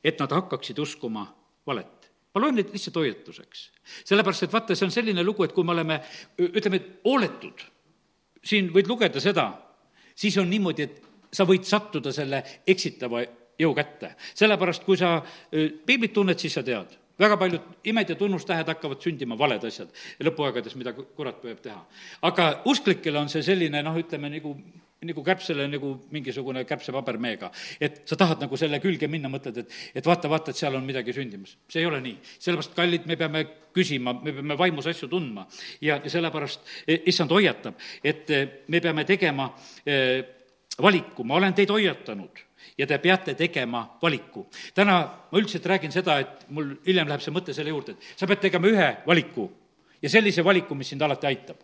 [0.04, 1.28] et nad hakkaksid uskuma
[1.68, 1.98] valet
[2.38, 3.70] ma loen neid lihtsalt hoiatuseks.
[4.06, 5.98] sellepärast, et vaata, see on selline lugu, et kui me oleme,
[6.38, 7.64] ütleme, hooletud,
[8.46, 9.50] siin võid lugeda seda,
[10.18, 11.02] siis on niimoodi, et
[11.34, 13.24] sa võid sattuda selle eksitava
[13.60, 14.16] jõu kätte.
[14.34, 15.22] sellepärast, kui sa
[15.86, 19.90] piiblit tunned, siis sa tead väga paljud imed ja tunnustähed hakkavad sündima valed asjad
[20.24, 21.80] lõpuaegades, mida kurat püüab teha.
[22.22, 24.54] aga usklikele on see selline noh, ütleme nagu
[25.06, 27.52] nagu käpsele nagu mingisugune käpsepabermeega.
[27.82, 30.86] et sa tahad nagu selle külge minna, mõtled, et, et vaata, vaata, et seal on
[30.86, 31.58] midagi sündimas.
[31.70, 32.18] see ei ole nii.
[32.40, 35.46] sellepärast, kallid, me peame küsima, me peame vaimus asju tundma
[35.82, 39.52] ja, ja sellepärast e, issand hoiatab, et e, me peame tegema
[39.86, 40.24] eh,
[40.82, 42.44] valiku, ma olen teid hoiatanud
[42.78, 44.48] ja te peate tegema valiku.
[44.74, 44.98] täna
[45.32, 48.42] ma üldiselt räägin seda, et mul hiljem läheb see mõte selle juurde, et sa pead
[48.42, 49.50] tegema ühe valiku
[50.02, 51.58] ja sellise valiku, mis sind alati aitab.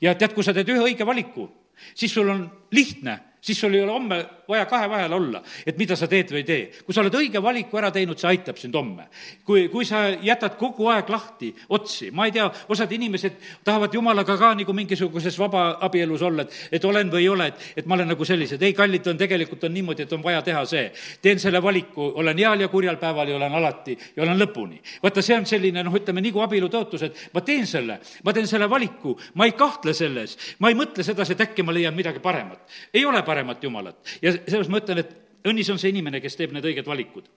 [0.00, 1.48] ja tead, kui sa teed ühe õige valiku,
[1.94, 5.96] siis sul on lihtne siis sul ei ole homme vaja kahe vahel olla, et mida
[5.96, 6.62] sa teed või ei tee.
[6.84, 9.08] kui sa oled õige valiku ära teinud, see aitab sind homme.
[9.44, 14.36] kui, kui sa jätad kogu aeg lahti otsi, ma ei tea, osad inimesed tahavad jumalaga
[14.38, 18.08] ka nagu mingisuguses vabaabielus olla, et, et olen või ei ole, et, et ma olen
[18.14, 18.62] nagu sellised.
[18.62, 20.92] ei, kallid, on tegelikult on niimoodi, et on vaja teha see.
[21.22, 24.80] teen selle valiku, olen heal ja kurjal päeval ja olen alati ja olen lõpuni.
[25.02, 28.46] vaata, see on selline noh, ütleme nagu abielu tõotus, et ma teen selle, ma teen
[28.46, 32.22] selle valiku, ma ei kahtle selles, ma ei mõtle sedasi, et äkki ma leian midagi
[32.22, 32.62] paremat.
[32.94, 33.96] ei ole paremat Jumalat.
[34.22, 37.28] ja sellepärast ma ütlen, et õnnis on see inimene, kes teeb need õiged valikud.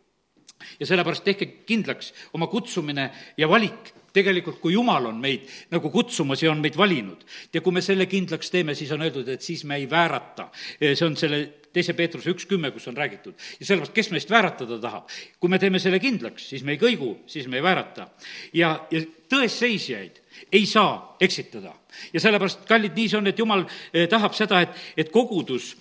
[0.79, 3.05] ja sellepärast tehke kindlaks oma kutsumine
[3.39, 7.75] ja valik tegelikult, kui Jumal on meid nagu kutsumas ja on meid valinud ja kui
[7.75, 10.49] me selle kindlaks teeme, siis on öeldud, et siis me ei väärata.
[10.81, 11.41] see on selle
[11.73, 13.35] teise Peetruse üks kümme, kus on räägitud.
[13.59, 15.09] ja sellepärast, kes meist vääratada tahab?
[15.39, 18.09] kui me teeme selle kindlaks, siis me ei kõigu, siis me ei väärata.
[18.53, 20.19] ja, ja tõesseisjaid
[20.51, 21.73] ei saa eksitada.
[22.13, 25.71] ja sellepärast, kallid, nii see on, et jumal eh, tahab seda, et, et kogudus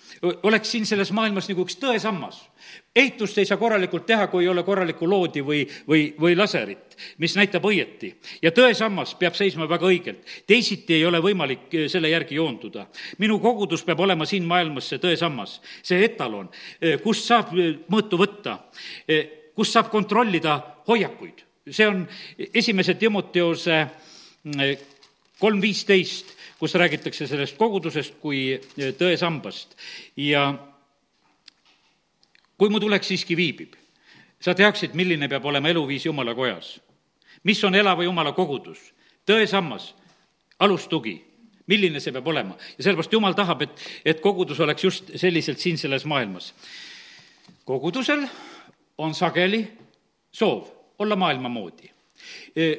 [0.43, 2.39] oleks siin selles maailmas nagu üks tõesammas.
[2.95, 7.35] ehitust ei saa korralikult teha, kui ei ole korralikku loodi või, või, või laserit, mis
[7.37, 8.13] näitab õieti.
[8.41, 10.25] ja tõesammas peab seisma väga õigelt.
[10.47, 12.87] teisiti ei ole võimalik eh, selle järgi joonduda.
[13.17, 16.49] minu kogudus peab olema siin maailmas see tõesammas, see etalon,
[16.81, 17.53] eh, kust saab
[17.87, 18.57] mõõtu võtta,
[19.55, 21.45] kust saab kontrollida hoiakuid.
[21.69, 22.07] see on
[22.53, 23.87] esimese Timoteose
[25.39, 29.77] kolm viisteist, kus räägitakse sellest kogudusest kui e, tõesambast
[30.19, 30.51] ja
[32.59, 33.75] kui mu tulek siiski viibib,
[34.39, 36.79] sa teaksid, milline peab olema eluviis Jumala kojas.
[37.43, 38.79] mis on elava Jumala kogudus,
[39.25, 39.93] tõesammas,
[40.59, 41.15] alustugi,
[41.67, 42.57] milline see peab olema.
[42.77, 46.53] ja sellepärast Jumal tahab, et, et kogudus oleks just selliselt siin selles maailmas.
[47.65, 48.27] kogudusel
[48.97, 49.67] on sageli
[50.31, 50.67] soov
[50.99, 51.98] olla maailma moodi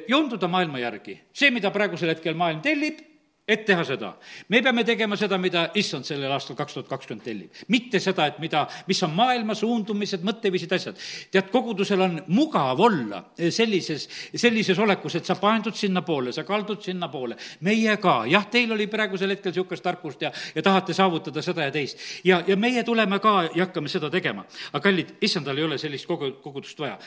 [0.07, 1.19] joonduda maailma järgi.
[1.33, 2.99] see, mida praegusel hetkel maailm tellib,
[3.47, 4.11] et teha seda.
[4.49, 7.63] me peame tegema seda, mida issand sellel aastal kaks tuhat kakskümmend tellib.
[7.73, 11.01] mitte seda, et mida, mis on maailma suundumised, mõtteviisid, asjad.
[11.33, 17.35] tead, kogudusel on mugav olla sellises, sellises olekus, et sa paendud sinnapoole, sa kaldud sinnapoole.
[17.67, 21.75] meie ka, jah, teil oli praegusel hetkel niisugust tarkust ja, ja tahate saavutada seda ja
[21.75, 21.99] teist.
[22.23, 24.45] ja, ja meie tuleme ka ja hakkame seda tegema.
[24.71, 26.99] aga kallid, issandal ei ole sellist kogu, kogudust vaja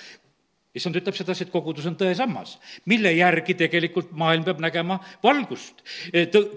[0.74, 2.56] issand ütleb sedasi, et kogudus on tõesammas,
[2.90, 5.84] mille järgi tegelikult maailm peab nägema valgust.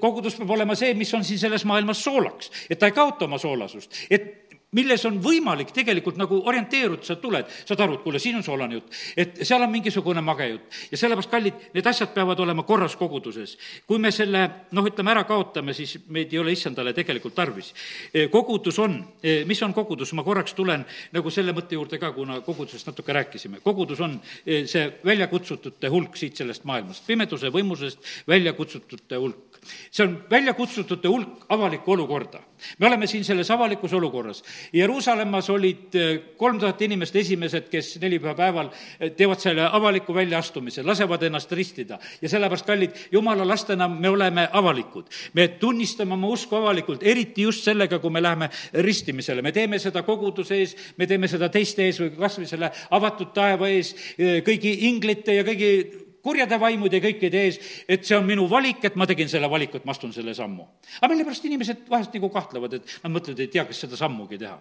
[0.01, 3.37] kogudus peab olema see, mis on siin selles maailmas soolaks, et ta ei kaota oma
[3.41, 8.35] soolasust, et milles on võimalik tegelikult nagu orienteeruda, sa tuled, saad aru, et kuule, siin
[8.35, 12.39] on soolane jutt, et seal on mingisugune mage jutt ja sellepärast, kallid, need asjad peavad
[12.43, 13.55] olema korras koguduses.
[13.87, 14.43] kui me selle,
[14.75, 17.71] noh, ütleme ära kaotame, siis meid ei ole issandale tegelikult tarvis.
[18.11, 20.83] E, kogudus on, e, mis on kogudus, ma korraks tulen
[21.15, 23.63] nagu selle mõtte juurde ka, kuna kogudusest natuke rääkisime.
[23.63, 29.57] kogudus on e, see väljakutsutute hulk siit sellest maailmast, pimeduse võimusest väljakutsutute hulk
[29.91, 32.39] see on väljakutsutute hulk avalikku olukorda.
[32.79, 34.43] me oleme siin selles avalikus olukorras.
[34.73, 40.83] Jeruusalemmas olid eh, kolm tuhat inimest esimesed, kes nelipüha päeval eh, teevad selle avaliku väljaastumise,
[40.83, 41.99] lasevad ennast ristida.
[42.21, 45.05] ja sellepärast, kallid, jumala lastena me oleme avalikud.
[45.33, 49.41] me tunnistame oma usku avalikult, eriti just sellega, kui me läheme ristimisele.
[49.41, 53.33] me teeme seda koguduse ees, me teeme seda teiste ees või kas või selle avatud
[53.33, 58.27] taeva ees, eh, kõigi inglite ja kõigi kurjade vaimude ja kõikide ees, et see on
[58.27, 60.67] minu valik, et ma tegin selle valiku, et ma astun selle sammu.
[60.99, 64.57] aga millepärast inimesed vahest nagu kahtlevad, et nad mõtlevad, ei tea, kas seda sammugi teha.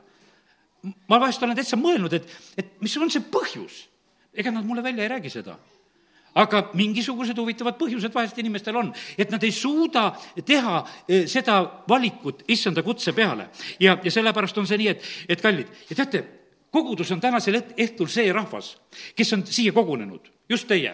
[1.11, 3.87] ma vahest olen täitsa mõelnud, et, et mis on see põhjus.
[4.37, 5.57] ega nad mulle välja ei räägi seda
[6.37, 10.11] aga mingisugused huvitavad põhjused vahest inimestel on, et nad ei suuda
[10.45, 13.49] teha eh, seda valikut issanda kutse peale.
[13.81, 16.23] ja, ja sellepärast on see nii, et, et kallid, ja teate,
[16.71, 18.75] kogudus on tänasel õhtul see rahvas,
[19.17, 20.93] kes on siia kogunenud, just teie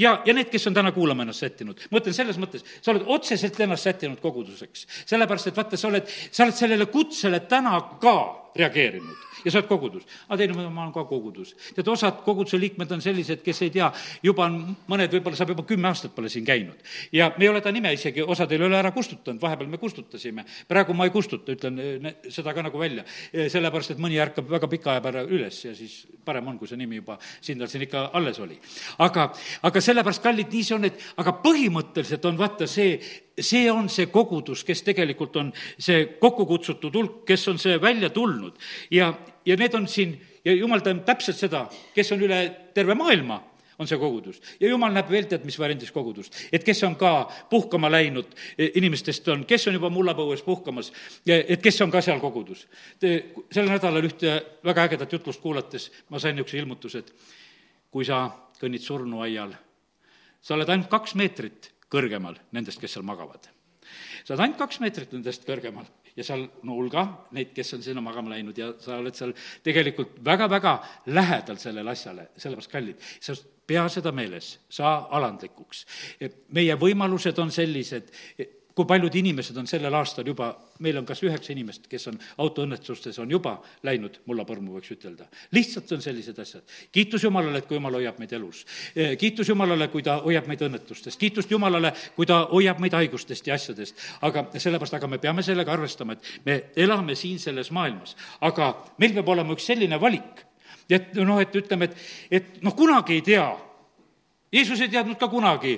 [0.00, 3.06] ja, ja need, kes on täna kuulama ennast sättinud, ma ütlen selles mõttes, sa oled
[3.06, 4.86] otseselt ennast sättinud koguduseks.
[5.12, 8.16] sellepärast, et vaata, sa oled, sa oled sellele kutsele täna ka
[8.56, 10.06] reageerinud ja sa oled kogudus.
[10.28, 11.54] aga teine, ma olen ka kogudus.
[11.74, 13.90] tead, osad koguduse liikmed on sellised, kes ei tea,
[14.22, 16.78] juba on, mõned võib-olla saab juba kümme aastat pole siin käinud.
[17.12, 20.44] ja me ei ole ta nime isegi, osadel ole ära kustutanud, vahepeal me kustutasime.
[20.68, 23.04] praegu ma ei kustuta, ütlen ne, seda ka nagu välja.
[23.32, 26.78] sellepärast, et mõni ärkab väga pika aja pärast üles ja siis parem on, kui see
[26.80, 28.58] nimi juba siin tal siin ikka alles oli.
[28.98, 29.30] aga,
[29.62, 32.98] aga sellepärast, kallid, nii see on, et aga põhimõtteliselt on vaata see,
[33.40, 38.10] see on see kogudus, kes tegelikult on see kokku kutsutud hulk, kes on see välja
[38.10, 38.58] tulnud
[38.90, 39.12] ja,
[39.46, 42.40] ja need on siin ja jumal teab täpselt seda, kes on üle
[42.74, 43.40] terve maailma,
[43.80, 44.40] on see kogudus.
[44.60, 46.36] ja jumal näeb veel tead, mis variandis kogudust.
[46.52, 50.92] et kes on ka puhkama läinud, e, inimestest on, kes on juba mullapõues puhkamas,
[51.26, 52.66] et kes on ka seal kogudus.
[53.00, 57.12] sel nädalal ühte väga ägedat jutlust kuulates ma sain niisuguse ilmutuse, et
[57.90, 58.28] kui sa
[58.60, 59.54] kõnnid surnuaial,
[60.40, 63.48] sa oled ainult kaks meetrit kõrgemal nendest, kes seal magavad.
[64.24, 67.04] sa oled ainult kaks meetrit nendest kõrgemal ja seal no hulga
[67.36, 69.32] neid, kes on sinna magama läinud ja sa oled seal
[69.66, 70.74] tegelikult väga-väga
[71.14, 73.08] lähedal sellele asjale, sellepärast kallid.
[73.20, 73.34] sa
[73.66, 75.84] pea seda meeles, saa alandlikuks.
[76.50, 78.10] meie võimalused on sellised,
[78.74, 83.18] kui paljud inimesed on sellel aastal juba, meil on kas üheksa inimest, kes on autoõnnetustes,
[83.22, 83.56] on juba
[83.86, 85.26] läinud mullapõrmu, võiks ütelda.
[85.56, 86.62] lihtsalt on sellised asjad.
[86.92, 88.64] kiitus Jumalale, et kui Jumal hoiab meid elus.
[88.96, 93.46] Eh, kiitus Jumalale, kui ta hoiab meid õnnetustest, kiitust Jumalale, kui ta hoiab meid haigustest
[93.46, 93.96] ja asjadest.
[94.20, 98.16] aga sellepärast, aga me peame sellega arvestama, et me elame siin selles maailmas.
[98.40, 100.46] aga meil peab olema üks selline valik,
[100.88, 101.96] et noh, et ütleme, et,
[102.30, 103.50] et noh, kunagi ei tea
[104.52, 105.76] Jeesus ei teadnud ka kunagi,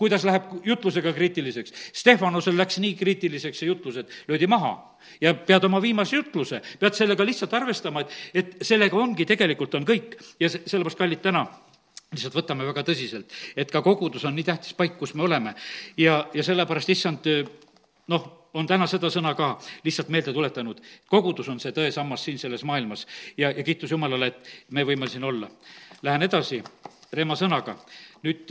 [0.00, 1.74] kuidas läheb jutlusega kriitiliseks.
[2.00, 4.72] Stefanusel läks nii kriitiliseks see jutlus, et löödi maha
[5.20, 9.84] ja pead oma viimase jutluse, pead sellega lihtsalt arvestama, et, et sellega ongi, tegelikult on
[9.88, 11.44] kõik ja sellepärast, kallid, täna
[12.10, 15.54] lihtsalt võtame väga tõsiselt, et ka kogudus on nii tähtis paik, kus me oleme
[16.00, 17.28] ja, ja sellepärast, issand,
[18.10, 18.24] noh,
[18.56, 19.52] on täna seda sõna ka
[19.84, 20.80] lihtsalt meelde tuletanud.
[21.12, 25.24] kogudus on see tõesammas siin selles maailmas ja, ja kiitus Jumalale, et me võime siin
[25.28, 25.50] olla.
[26.02, 26.62] Lähen edasi
[27.12, 27.74] Reema sõnaga.
[28.22, 28.50] nüüd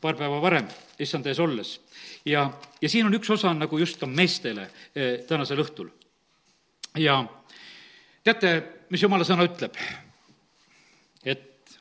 [0.00, 1.78] paar päeva varem issanda ees olles.
[2.24, 2.46] ja,
[2.80, 5.90] ja siin on üks osa nagu just ka meestele eh, tänasel õhtul.
[6.98, 7.20] ja
[8.24, 8.52] teate,
[8.90, 9.76] mis jumala sõna ütleb?
[11.24, 11.78] et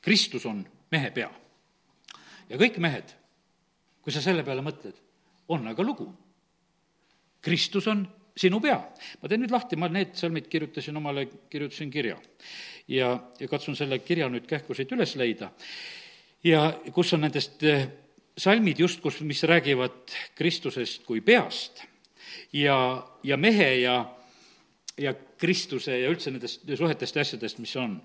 [0.00, 1.30] Kristus on mehe pea.
[2.48, 3.12] ja kõik mehed,
[4.02, 4.96] kui sa selle peale mõtled,
[5.48, 6.08] on aga lugu.
[7.44, 8.06] Kristus on
[8.38, 8.78] sinu pea.
[9.22, 12.16] ma teen nüüd lahti, ma need salmid kirjutasin omale, kirjutasin kirja.
[12.88, 15.52] ja, ja katsun selle kirja nüüd kähku siit üles leida
[16.44, 16.62] ja
[16.94, 17.86] kus on nendest eh,
[18.38, 21.82] salmid just, kus, mis räägivad Kristusest kui peast
[22.52, 22.78] ja,
[23.22, 23.98] ja mehe ja,
[24.98, 27.98] ja Kristuse ja üldse nendest suhetest ja asjadest, mis on.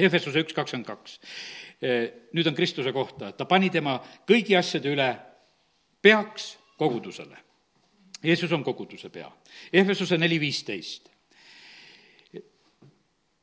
[0.00, 1.18] Efesuse üks kakskümmend kaks.
[1.82, 3.98] Eh, nüüd on Kristuse kohta, ta pani tema
[4.28, 5.10] kõigi asjade üle
[6.00, 7.36] peaks kogudusele.
[8.24, 9.28] Jeesus on koguduse pea.
[9.72, 11.08] Efesuse neli viisteist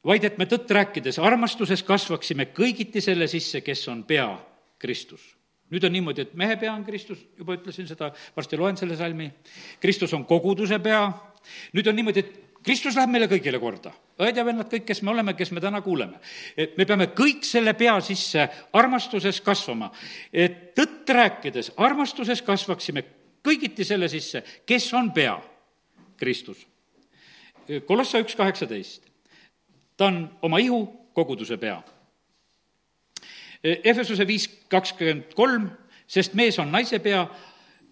[0.07, 4.29] vaid et me tõtt rääkides armastuses kasvaksime kõigiti selle sisse, kes on pea,
[4.79, 5.35] Kristus.
[5.67, 9.27] nüüd on niimoodi, et mehe pea on Kristus, juba ütlesin seda, varsti loen selle salmi,
[9.83, 11.01] Kristus on koguduse pea,
[11.73, 13.91] nüüd on niimoodi, et Kristus läheb meile kõigile korda.
[14.19, 16.19] õed ja vennad, kõik, kes me oleme, kes me täna kuuleme.
[16.57, 19.91] et me peame kõik selle pea sisse armastuses kasvama.
[20.33, 23.03] et tõtt rääkides armastuses kasvaksime
[23.43, 25.37] kõigiti selle sisse, kes on pea,
[26.17, 26.67] Kristus
[27.85, 29.06] Kolossa üks kaheksateist.
[29.97, 31.81] Ta on oma ihu koguduse pea.
[33.63, 35.69] Efesuse viis kakskümmend kolm,
[36.07, 37.23] sest mees on naise pea,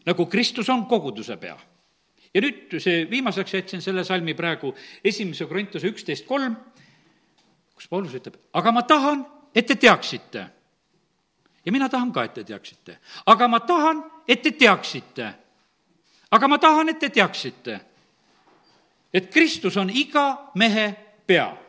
[0.05, 1.57] nagu Kristus on koguduse pea.
[2.35, 6.57] ja nüüd see viimaseks jätsin selle salmi praegu, esimese Korintuse üksteist kolm,
[7.75, 10.45] kus Paulus ütleb, aga ma tahan, et te teaksite.
[11.65, 12.97] ja mina tahan ka, et te teaksite.
[13.25, 15.33] aga ma tahan, et te teaksite.
[16.31, 17.79] aga ma tahan, et te teaksite,
[19.13, 20.95] et Kristus on iga mehe
[21.27, 21.64] pea.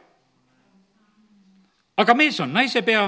[1.97, 3.07] Aga mees on naise pea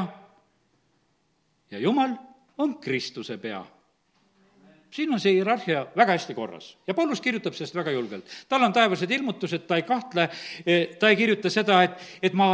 [1.71, 2.15] ja Jumal
[2.59, 3.65] on Kristuse pea
[4.91, 8.25] siin on see hierarhia väga hästi korras ja Paulus kirjutab sellest väga julgelt.
[8.49, 10.29] tal on taevased ilmutused, ta ei kahtle,
[10.67, 12.49] eh, ta ei kirjuta seda, et, et ma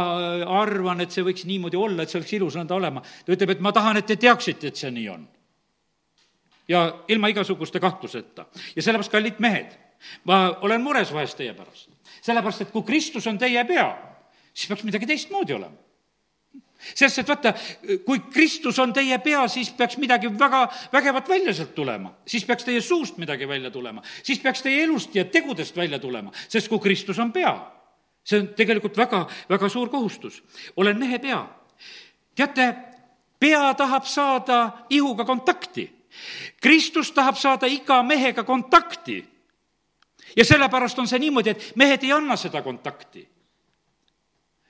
[0.59, 3.01] arvan, et see võiks niimoodi olla, et see oleks ilus nõnda olema.
[3.25, 5.27] ta ütleb, et ma tahan, et te teaksite, et see nii on.
[6.67, 8.45] ja ilma igasuguste kahtluseta.
[8.75, 9.71] ja sellepärast, kallid mehed,
[10.23, 11.89] ma olen mures vahest teie pärast.
[12.21, 13.89] sellepärast, et kui Kristus on teie pea,
[14.53, 15.84] siis peaks midagi teistmoodi olema
[16.93, 17.53] sest et vaata,
[18.05, 22.13] kui Kristus on teie pea, siis peaks midagi väga vägevat välja sealt tulema.
[22.27, 24.01] siis peaks teie suust midagi välja tulema.
[24.23, 27.55] siis peaks teie elust ja tegudest välja tulema, sest kui Kristus on pea,
[28.23, 30.43] see on tegelikult väga, väga suur kohustus.
[30.75, 31.47] olen mehe pea.
[32.35, 32.75] teate,
[33.39, 35.91] pea tahab saada ihuga kontakti.
[36.61, 39.25] Kristus tahab saada iga mehega kontakti.
[40.37, 43.34] ja sellepärast on see niimoodi, et mehed ei anna seda kontakti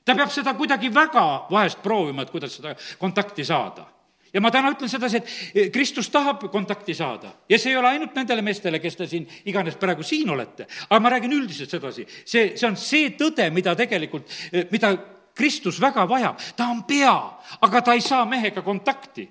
[0.06, 3.88] ta peab seda kuidagi väga vahest proovima, et kuidas seda kontakti saada.
[4.36, 7.32] Ja ma täna ütlen sedasi, et eh, Kristus tahab kontakti saada.
[7.50, 11.00] Ja see ei ole ainult nendele meestele, kes te siin iganes praegu siin olete, aga
[11.00, 12.06] ma räägin üldiselt sedasi.
[12.26, 14.92] see, see on see tõde, mida tegelikult, eh, mida
[15.36, 17.16] Kristus väga vajab, ta on pea,
[17.62, 19.30] aga ta ei saa mehega kontakti.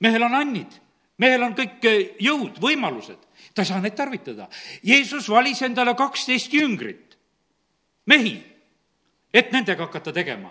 [0.00, 0.80] mehel on annid,
[1.16, 3.20] mehel on kõik eh, jõud, võimalused,
[3.54, 4.50] ta ei saa neid tarvitada.
[4.82, 7.16] Jeesus valis endale kaksteist jüngrit,
[8.04, 8.53] mehi
[9.34, 10.50] et nendega hakata tegema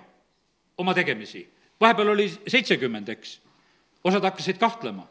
[0.77, 1.47] oma tegemisi.
[1.81, 3.39] vahepeal oli seitsekümmend, eks.
[4.03, 5.07] osad hakkasid kahtlema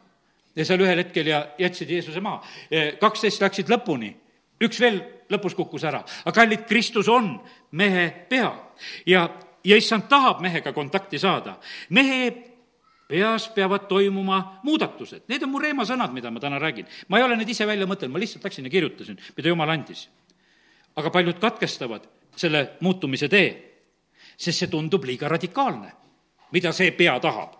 [0.55, 2.43] ja seal ühel hetkel ja jätsid Jeesuse maha.
[2.99, 4.13] Kaksteist läksid lõpuni,
[4.61, 5.01] üks veel
[5.33, 7.35] lõpus kukkus ära, aga kallid, Kristus on
[7.71, 8.51] mehe pea
[9.09, 9.27] ja,
[9.63, 11.57] ja issand tahab mehega kontakti saada.
[11.89, 12.31] mehe
[13.07, 16.85] peas peavad toimuma muudatused, need on mu reemasõnad, mida ma täna räägin.
[17.07, 20.09] ma ei ole neid ise välja mõtelnud, ma lihtsalt läksin ja kirjutasin, mida jumal andis.
[20.95, 22.05] aga paljud katkestavad
[22.35, 23.49] selle muutumise tee,
[24.37, 25.91] sest see tundub liiga radikaalne,
[26.51, 27.59] mida see pea tahab.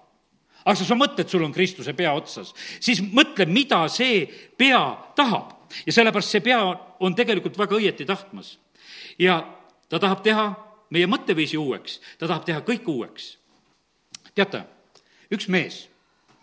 [0.66, 4.26] aga sa mõtled, sul on Kristuse pea otsas, siis mõtle, mida see
[4.58, 4.82] pea
[5.16, 5.54] tahab.
[5.86, 6.62] ja sellepärast see pea
[7.00, 8.58] on tegelikult väga õieti tahtmas.
[9.20, 9.44] ja
[9.90, 10.54] ta tahab teha
[10.90, 13.38] meie mõtteviisi uueks, ta tahab teha kõik uueks.
[14.36, 14.64] teate,
[15.32, 15.88] üks mees,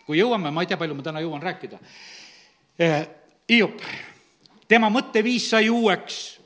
[0.06, 1.78] kui jõuame, ma ei tea, palju ma täna jõuan rääkida,
[2.78, 3.08] eh,
[3.50, 3.80] Hiop,
[4.68, 6.39] tema mõtteviis sai uueks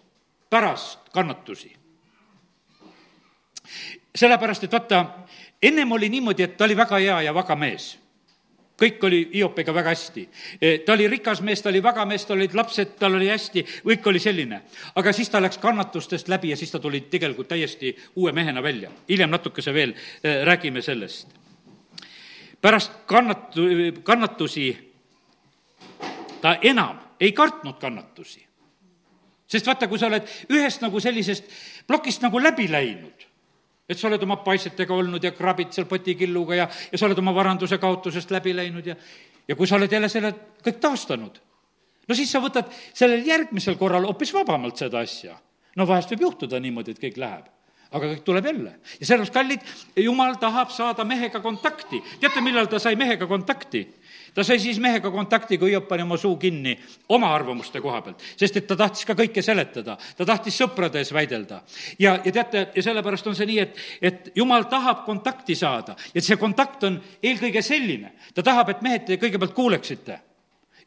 [0.55, 1.77] pärast kannatusi.
[4.15, 5.07] sellepärast, et vaata,
[5.63, 7.99] ennem oli niimoodi, et ta oli väga hea ja vaga mees
[8.79, 10.23] kõik oli Hiopiga väga hästi.
[10.61, 13.63] E, ta oli rikas mees, ta oli vaga mees, tal olid lapsed, tal oli hästi,
[13.87, 14.61] kõik oli selline.
[14.95, 18.91] aga siis ta läks kannatustest läbi ja siis ta tuli tegelikult täiesti uue mehena välja.
[19.09, 21.29] hiljem natukese veel e, räägime sellest.
[22.61, 24.95] pärast kannatu-, kannatusi
[26.41, 28.44] ta enam ei kartnud kannatusi
[29.55, 31.49] sest vaata, kui sa oled ühest nagu sellisest
[31.89, 33.27] plokist nagu läbi läinud,
[33.89, 37.35] et sa oled oma paistetega olnud ja krabid seal potikilluga ja, ja sa oled oma
[37.37, 38.99] varanduse kaotusest läbi läinud ja,
[39.49, 41.41] ja kui sa oled jälle selle kõik taastanud,
[42.09, 45.39] no siis sa võtad sellel järgmisel korral hoopis vabamalt seda asja.
[45.77, 47.53] no vahest võib juhtuda niimoodi, et kõik läheb
[47.95, 48.73] aga kõik tuleb jälle.
[49.01, 52.03] ja sellepärast, kallid, jumal tahab saada mehega kontakti.
[52.21, 53.87] teate, millal ta sai mehega kontakti?
[54.35, 56.75] Ta sai siis mehega kontakti, kui Hiop pani oma suu kinni
[57.15, 61.13] oma arvamuste koha pealt, sest et ta tahtis ka kõike seletada, ta tahtis sõprade ees
[61.15, 61.63] väidelda.
[61.99, 65.97] ja, ja teate, ja sellepärast on see nii, et, et jumal tahab kontakti saada.
[66.15, 70.21] Ja see kontakt on eelkõige selline, ta tahab, et mehed te kõigepealt kuuleksite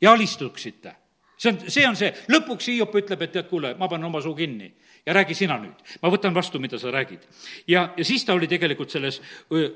[0.01, 0.95] ja alistuksite.
[1.37, 4.35] See on, see on see, lõpuks Hiop ütleb, et tead, kuule, ma panen oma suu
[4.35, 4.71] kinni
[5.07, 5.75] ja räägi sina nüüd.
[6.01, 7.23] ma võtan vastu, mida sa räägid.
[7.67, 9.21] ja, ja siis ta oli tegelikult selles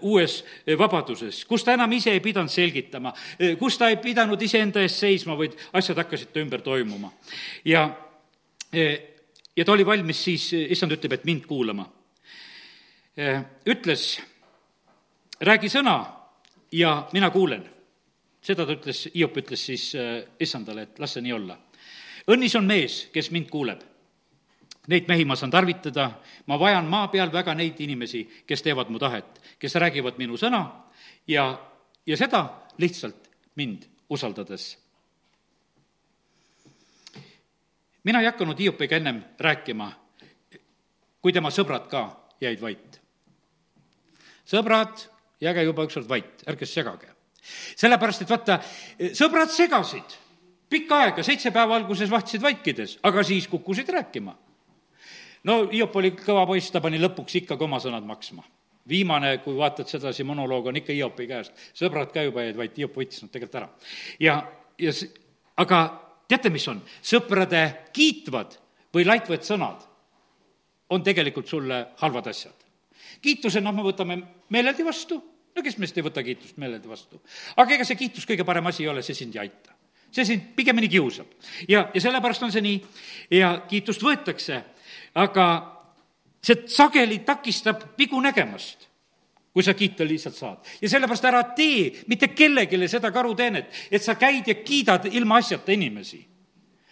[0.02, 0.42] uues
[0.78, 3.14] vabaduses, kus ta enam ise ei pidanud selgitama,
[3.60, 7.14] kus ta ei pidanud iseenda eest seisma, vaid asjad hakkasid ta ümber toimuma.
[7.66, 7.88] ja,
[9.56, 11.88] ja ta oli valmis siis, issand ütleb, et mind kuulama.
[13.66, 14.20] ütles,
[15.40, 15.96] räägi sõna
[16.72, 17.64] ja mina kuulen
[18.42, 19.94] seda ta ütles, Hiop ütles siis
[20.40, 21.58] issandale, et las see nii olla.
[22.28, 23.91] õnnis on mees, kes mind kuuleb
[24.88, 26.08] Neid mehi ma saan tarvitada,
[26.50, 30.64] ma vajan maa peal väga neid inimesi, kes teevad mu tahet, kes räägivad minu sõna
[31.30, 31.52] ja,
[32.06, 32.48] ja seda
[32.82, 34.78] lihtsalt mind usaldades.
[38.04, 39.92] mina ei hakanud Hiopiga ennem rääkima,
[41.22, 42.02] kui tema sõbrad ka
[42.42, 43.02] jäid vait.
[44.46, 45.06] sõbrad,
[45.42, 47.14] jääge juba ükskord vait, ärge segage.
[47.76, 48.60] sellepärast, et vaata,
[49.14, 50.18] sõbrad segasid
[50.70, 54.36] pikka aega, seitse päeva alguses vahtisid vaikides, aga siis kukkusid rääkima.
[55.44, 58.44] No Hiop oli kõva poiss, ta pani lõpuks ikkagi oma sõnad maksma
[58.90, 61.54] viimane, kui vaatad sedasi, monoloog on ikka Hiopi käest.
[61.78, 63.70] sõbrad ka juba jäid vait, Hiop võttis nad tegelikult ära.
[64.20, 64.42] ja,
[64.80, 65.10] ja s-,
[65.58, 65.84] aga
[66.28, 66.82] teate, mis on?
[67.04, 67.64] sõprade
[67.94, 68.58] kiitvad
[68.94, 69.86] või laitvad sõnad
[70.92, 72.56] on tegelikult sulle halvad asjad.
[73.22, 74.18] kiituse, noh, me võtame
[74.50, 75.22] meeleldi vastu,
[75.56, 77.22] no kes meist ei võta kiitust meeleldi vastu.
[77.56, 79.78] aga ega see kiitus kõige parem asi ei ole, see sind ei aita.
[80.12, 81.28] see sind pigemini kiusab.
[81.68, 82.82] ja, ja sellepärast on see nii
[83.38, 84.64] ja kiitust võetakse,
[85.16, 85.48] aga
[86.44, 88.88] see sageli takistab vigu nägemast
[89.54, 90.58] kui sa kiita lihtsalt saad.
[90.82, 96.26] ja sellepärast ära tee mitte kellelegi seda karuteenet, et sa käid ja kiidad ilmaasjata inimesi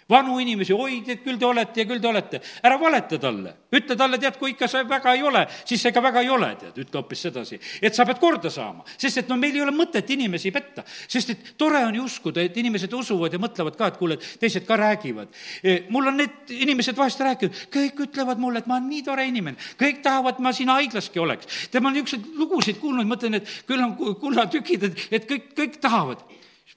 [0.09, 2.41] vanu inimesi, oi, tead, küll te olete ja küll te olete.
[2.65, 6.23] ära valeta talle, ütle talle, tead, kui ikka sa väga ei ole, siis ikka väga
[6.25, 7.59] ei ole, tead, ütle hoopis sedasi.
[7.81, 11.35] et sa pead korda saama, sest et no meil ei ole mõtet inimesi petta, sest
[11.35, 14.65] et tore on ju uskuda, et inimesed usuvad ja mõtlevad ka, et kuule, et teised
[14.65, 15.29] ka räägivad.
[15.63, 19.27] E, mul on need inimesed vahest rääkinud, kõik ütlevad mulle, et ma olen nii tore
[19.29, 21.69] inimene, kõik tahavad, ma siin haiglaski oleks.
[21.69, 25.81] tead, ma olen niisuguseid lugusid kuulnud, mõtlen, et küll on kullatükid, et, et kõik, kõik
[25.83, 26.25] tahavad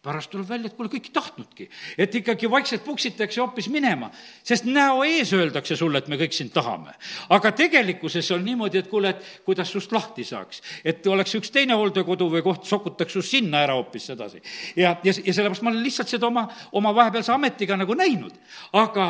[0.02, 1.68] pärast tuleb välja, et kuule, kõik ei tahtnudki.
[1.98, 4.10] et ikkagi vaikselt puksitakse hoopis minema,
[4.42, 6.90] sest näo ees öeldakse sulle, et me kõik sind tahame.
[7.28, 10.62] aga tegelikkuses on niimoodi, et kuule, et kuidas sust lahti saaks.
[10.84, 14.42] et oleks üks teine hooldekodu või koht, sokutaks sust sinna ära hoopis sedasi.
[14.76, 18.34] ja, ja, ja sellepärast ma olen lihtsalt seda oma, oma vahepealse ametiga nagu näinud.
[18.72, 19.06] aga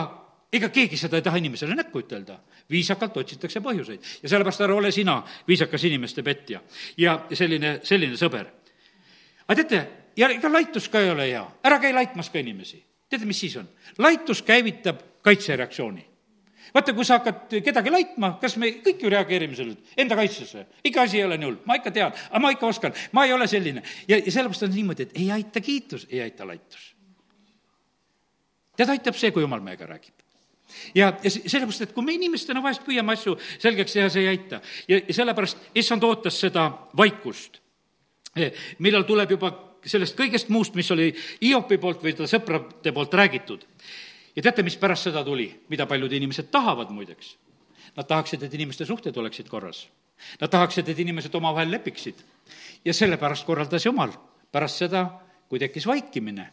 [0.53, 2.37] ega keegi seda ei taha inimesele näkku ütelda.
[2.71, 6.61] viisakalt otsitakse põhjuseid ja sellepärast ära ole sina viisakas inimeste petja
[6.97, 8.47] ja selline, selline sõber.
[9.49, 12.85] aga teate, ja ega laitus ka ei ole hea, ära käi laitmas ka inimesi.
[13.09, 13.69] teate, mis siis on?
[13.99, 16.07] laitus käivitab kaitsereaktsiooni.
[16.75, 20.67] vaata, kui sa hakkad kedagi laitma, kas me kõik ju reageerime sellele, enda kaitsesse.
[20.85, 23.33] ikka asi ei ole nii hull, ma ikka tean, aga ma ikka oskan, ma ei
[23.33, 23.83] ole selline.
[24.09, 26.95] ja, ja sellepärast on niimoodi, et ei aita kiitus, ei aita laitus.
[28.77, 30.23] tead, aitab see, kui jumal meiega räägib
[30.95, 34.61] ja, ja sellepärast, et kui me inimestena vahest püüame asju selgeks teha, see ei aita.
[34.89, 37.61] ja, sellepärast issand ootas seda vaikust,
[38.79, 39.53] millal tuleb juba
[39.85, 41.11] sellest kõigest muust, mis oli
[41.43, 43.65] Hiopi poolt või ta sõprade poolt räägitud.
[44.37, 47.37] ja teate, mis pärast seda tuli, mida paljud inimesed tahavad muideks?
[47.97, 49.89] Nad tahaksid, et inimeste suhted oleksid korras.
[50.41, 52.15] Nad tahaksid, et inimesed omavahel lepiksid.
[52.85, 54.11] ja sellepärast korraldas Jumal
[54.53, 55.07] pärast seda,
[55.49, 56.51] kui tekkis vaikimine.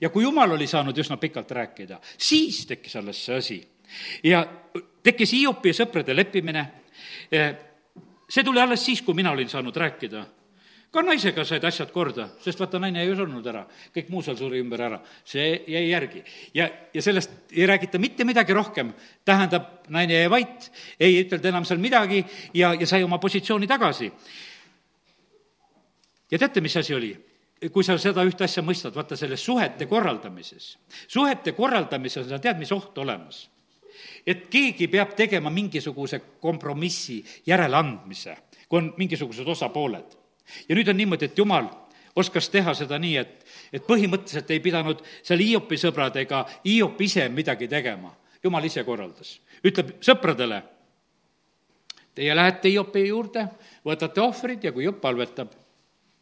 [0.00, 3.68] ja kui Jumal oli saanud üsna pikalt rääkida, siis tekkis alles see asi.
[4.24, 4.46] ja
[5.02, 6.66] tekkis Hiopi ja sõprade leppimine,
[8.28, 10.26] see tuli alles siis, kui mina olin saanud rääkida
[10.90, 13.64] ka naisega said asjad korda, sest vaata, naine ei surnud ära,
[13.94, 16.22] kõik muu seal suri ümber ära, see jäi järgi.
[16.54, 18.92] ja, ja sellest ei räägita mitte midagi rohkem,
[19.24, 20.70] tähendab, naine jäi vait,
[21.00, 22.24] ei ütelnud enam seal midagi
[22.54, 24.10] ja, ja sai oma positsiooni tagasi.
[26.30, 27.14] ja teate, mis asi oli?
[27.72, 30.76] kui sa seda ühte asja mõistad, vaata selles suhete korraldamises,
[31.08, 33.48] suhete korraldamises on, tead, mis oht olemas?
[34.26, 38.36] et keegi peab tegema mingisuguse kompromissi järeleandmise,
[38.68, 40.25] kui on mingisugused osapooled
[40.68, 41.68] ja nüüd on niimoodi, et jumal
[42.16, 43.34] oskas teha seda nii, et,
[43.72, 48.14] et põhimõtteliselt ei pidanud seal Hiopi sõbrad ega Hiop ise midagi tegema.
[48.42, 49.40] jumal ise korraldas.
[49.64, 50.62] ütleb sõpradele,
[52.14, 53.48] teie lähete Hiopi juurde,
[53.84, 55.52] võtate ohvrid ja kui Hiop palvetab,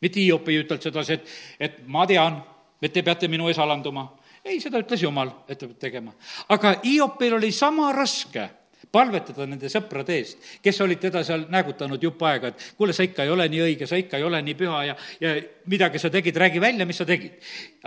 [0.01, 2.43] mitte Hiop ei ütelnud sedasi, et, et ma tean,
[2.83, 4.09] et te peate minu ees alanduma.
[4.45, 6.13] ei, seda ütles Jumal, et te peate tegema.
[6.49, 8.51] aga Hiopil oli sama raske
[8.95, 13.27] palvetada nende sõprade eest, kes olid teda seal näägutanud jupp aega, et kuule, sa ikka
[13.27, 15.35] ei ole nii õige, sa ikka ei ole nii püha ja, ja
[15.71, 17.41] midagi sa tegid, räägi välja, mis sa tegid.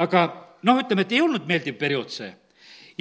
[0.03, 0.26] aga
[0.68, 2.32] noh, ütleme, et ei olnud meeldiv periood see.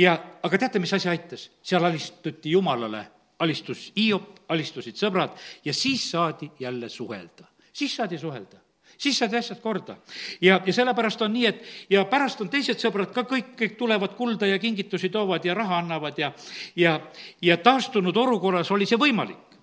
[0.03, 1.49] ja, aga teate, mis asi aitas?
[1.63, 3.07] seal alistuti Jumalale,
[3.43, 5.35] alistus Hiop, alistusid sõbrad
[5.65, 7.51] ja siis saadi jälle suhelda.
[7.73, 8.66] siis saadi suhelda
[8.99, 9.97] siis saad asjad korda.
[10.41, 14.15] ja, ja sellepärast on nii, et ja pärast on teised sõbrad ka kõik, kõik tulevad
[14.17, 16.33] kulda ja kingitusi toovad ja raha annavad ja,
[16.77, 17.01] ja,
[17.43, 19.59] ja taastunud olukorras oli see võimalik.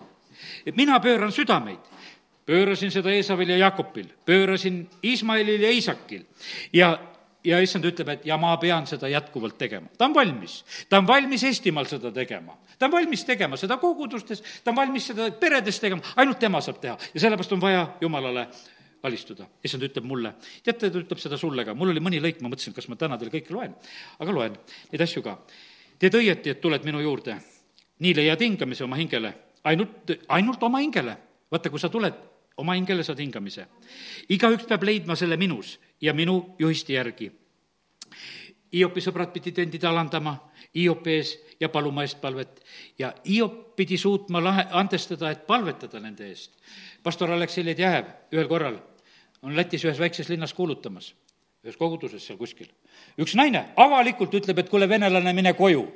[0.76, 1.80] mina pööran südameid,
[2.46, 6.24] pöörasin seda Eesavil ja Jakobil, pöörasin Ismailil ja Iisakil
[6.72, 6.98] ja
[7.44, 9.88] ja issand ütleb, et ja ma pean seda jätkuvalt tegema.
[9.98, 12.56] ta on valmis, ta on valmis Eestimaal seda tegema.
[12.78, 16.80] ta on valmis tegema seda kogudustes, ta on valmis seda peredes tegema, ainult tema saab
[16.80, 18.48] teha ja sellepärast on vaja Jumalale
[19.04, 19.46] alistuda.
[19.64, 20.34] issand ütleb mulle,
[20.64, 23.18] teate, ta ütleb seda sulle ka, mul oli mõni lõik, ma mõtlesin, kas ma täna
[23.20, 23.74] teile kõike loen,
[24.18, 24.56] aga loen
[24.92, 25.38] neid asju ka.
[25.98, 27.36] teed õieti, et tuled minu juurde,
[28.00, 29.34] nii leiad hingamise oma hingele,
[29.64, 31.16] ainult, ainult oma hingele.
[31.50, 32.14] vaata, kui sa tuled,
[32.56, 33.66] oma hingele saad hingamise.
[34.28, 37.32] igaüks peab leidma selle minus ja minu juhiste järgi.
[38.74, 42.58] Hiopi sõbrad pidid endid alandama, Hiop ees ja paluma eestpalvet
[42.98, 46.56] ja Hiop pidi suutma lahe, andestada, et palvetada nende eest.
[47.02, 48.80] pastor Aleksei Ledjajev ühel korral
[49.44, 51.12] on Lätis ühes väikses linnas kuulutamas,
[51.64, 52.70] ühes koguduses seal kuskil.
[53.20, 55.86] üks naine avalikult ütleb, et kuule, venelane, mine koju.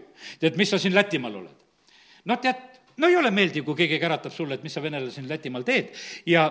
[0.41, 1.65] tead, mis sa siin Lätimaal oled?
[2.25, 2.61] no tead,
[2.97, 5.95] no ei ole meeldiv, kui keegi käratab sulle, et mis sa venelane siin Lätimaal teed
[6.27, 6.47] ja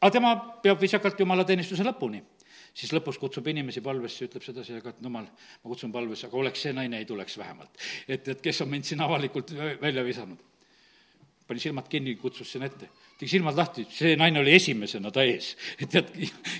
[0.00, 2.22] aga tema peab viisakalt jumalateenistuse lõpuni
[2.74, 6.64] siis lõpus kutsub inimesi palvesse, ütleb sedasi, aga et ma, ma kutsun palvesse, aga oleks
[6.66, 7.78] see naine, ei tuleks vähemalt.
[8.08, 10.38] et, et kes on mind siin avalikult välja visanud.
[11.46, 12.88] pani silmad kinni, kutsus sinna ette.
[13.24, 15.54] Tegi silmad lahti, see naine oli esimesena ta ees.
[15.92, 16.12] tead,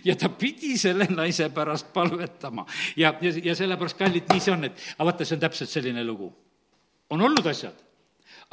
[0.04, 2.66] ja ta pidi selle naise pärast palvetama.
[2.96, 6.04] ja, ja, ja sellepärast, kallid, nii see on, et aga vaata, see on täpselt selline
[6.04, 6.32] lugu.
[7.10, 7.76] on olnud asjad,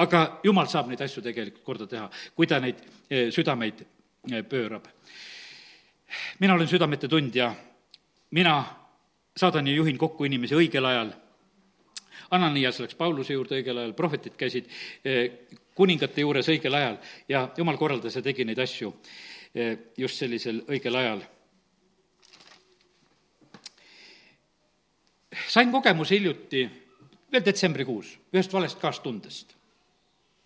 [0.04, 4.92] aga jumal saab neid asju tegelikult korda teha, kui ta neid eh, südameid eh, pöörab
[6.40, 7.54] mina olen südamete tundja,
[8.32, 8.64] mina
[9.38, 11.14] saadan ja juhin kokku inimesi õigel ajal.
[12.32, 14.68] Ananias läks Pauluse juurde õigel ajal, prohvetid käisid
[15.06, 15.32] eh,
[15.76, 16.98] kuningate juures õigel ajal
[17.30, 18.92] ja jumal korraldas ja tegi neid asju
[19.56, 21.24] eh, just sellisel õigel ajal.
[25.52, 26.62] sain kogemuse hiljuti,
[27.32, 29.56] veel detsembrikuus, ühest valest kaastundest.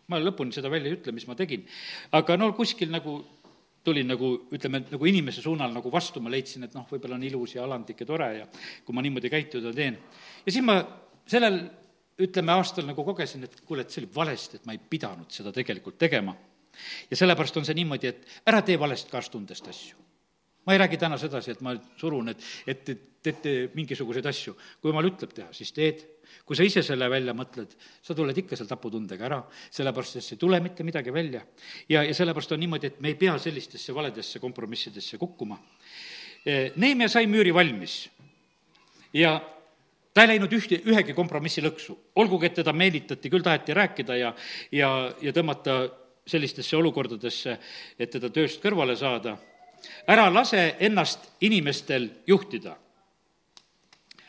[0.08, 1.64] ma lõpuni seda välja ei ütle, mis ma tegin,
[2.14, 3.18] aga no kuskil nagu
[3.86, 7.56] tulin nagu, ütleme, nagu inimese suunal nagu vastu, ma leidsin, et noh, võib-olla on ilus
[7.56, 8.46] ja alandlik ja tore ja
[8.86, 9.98] kui ma niimoodi käituda teen.
[10.46, 10.80] ja siis ma
[11.30, 11.60] sellel,
[12.22, 15.52] ütleme, aastal nagu kogesin, et kuule, et see oli valesti, et ma ei pidanud seda
[15.56, 16.36] tegelikult tegema.
[17.10, 20.06] ja sellepärast on see niimoodi, et ära tee valest kaastundest asju
[20.66, 24.56] ma ei räägi täna sedasi, et ma surun, et, et, et teete mingisuguseid asju.
[24.82, 26.04] kui jumal ütleb teha, siis teed.
[26.46, 29.40] kui sa ise selle välja mõtled, sa tuled ikka seal taputundega ära,
[29.74, 31.42] sellepärast et ei tule mitte midagi välja.
[31.90, 35.58] ja, ja sellepärast on niimoodi, et me ei pea sellistesse valedesse kompromissidesse kukkuma.
[36.76, 38.04] Neemia sai müüri valmis
[39.14, 39.40] ja
[40.16, 44.32] ta ei läinud ühte, ühegi kompromissi lõksu, olgugi et teda meelitati, küll taheti rääkida ja,
[44.72, 44.92] ja,
[45.22, 45.82] ja tõmmata
[46.26, 47.58] sellistesse olukordadesse,
[48.00, 49.36] et teda tööst kõrvale saada
[50.08, 52.78] ära lase ennast inimestel juhtida.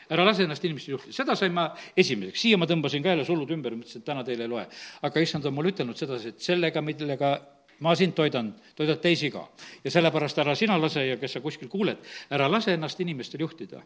[0.09, 1.65] ära lase ennast inimestel juhtida, seda sain ma
[1.97, 4.65] esimeseks, siia ma tõmbasin ka jälle sullud ümber, mõtlesin, et täna teile ei loe.
[5.01, 7.33] aga issand on mulle ütelnud sedasi, et sellega, millega
[7.79, 9.47] ma sind toidan, toidad teisi ka.
[9.83, 11.97] ja sellepärast ära sina lase ja kes sa kuskil kuuled,
[12.29, 13.81] ära lase ennast inimestel juhtida.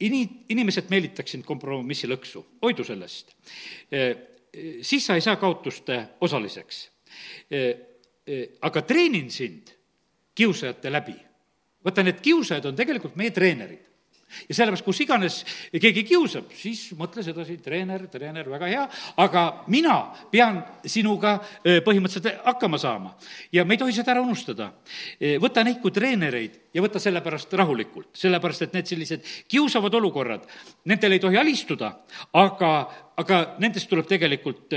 [0.00, 3.34] Ini-, inimesed meelitaks sind kompromissi lõksu, hoidu sellest.
[4.82, 6.90] siis sa ei saa kaotuste osaliseks.
[8.60, 9.70] aga treenin sind
[10.34, 11.14] kiusajate läbi.
[11.84, 13.93] vaata, need kiusajad on tegelikult meie treenerid
[14.48, 15.36] ja sellepärast, kus iganes
[15.72, 18.84] keegi kiusab, siis mõtle sedasi, treener, treener, väga hea,
[19.22, 19.96] aga mina
[20.32, 23.14] pean sinuga põhimõtteliselt hakkama saama.
[23.52, 24.72] ja me ei tohi seda ära unustada.
[25.40, 30.46] võta neid kui treenereid ja võta sellepärast rahulikult, sellepärast et need sellised kiusavad olukorrad,
[30.84, 31.94] nendel ei tohi alistuda,
[32.32, 32.74] aga,
[33.16, 34.74] aga nendest tuleb tegelikult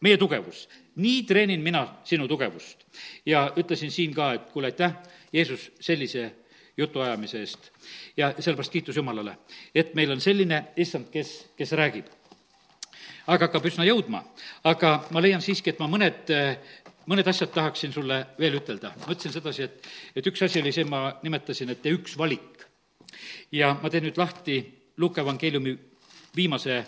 [0.00, 0.66] meie tugevus
[0.98, 2.84] nii treenin mina sinu tugevust.
[3.26, 4.94] ja ütlesin siin ka, et kuule, aitäh,
[5.32, 6.32] Jeesus, sellise
[6.78, 7.70] jutuajamise eest.
[8.16, 9.36] ja sellepärast kiitus Jumalale,
[9.74, 12.06] et meil on selline issand, kes, kes räägib.
[13.26, 14.22] aeg hakkab üsna jõudma,
[14.64, 16.32] aga ma leian siiski, et ma mõned
[17.08, 18.92] mõned asjad tahaksin sulle veel ütelda.
[19.06, 22.66] ma ütlesin sedasi, et, et üks asi oli see, ma nimetasin, et üks valik.
[23.52, 24.60] ja ma teen nüüd lahti
[24.98, 25.76] Luuke evangeeliumi
[26.36, 26.82] viimase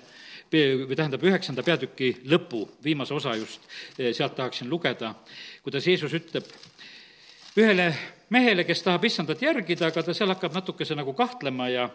[0.51, 3.62] või tähendab, üheksanda peatüki lõpu, viimase osa just,
[3.99, 5.14] eh, sealt tahaksin lugeda,
[5.62, 6.49] kuidas Jeesus ütleb
[7.57, 7.95] ühele
[8.31, 11.89] mehele, kes tahab issandat järgida, aga ta seal hakkab natukese nagu kahtlema ja,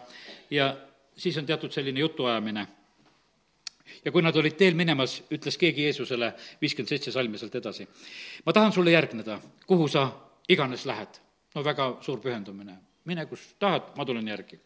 [0.52, 0.74] ja
[1.18, 2.68] siis on teatud selline jutuajamine.
[4.06, 7.88] ja kui nad olid teel minemas, ütles keegi Jeesusele, viiskümmend seitse salmi sealt edasi,
[8.46, 10.10] ma tahan sulle järgneda, kuhu sa
[10.50, 11.22] iganes lähed.
[11.56, 14.60] no väga suur pühendumine, mine kus tahad, ma tulen järgi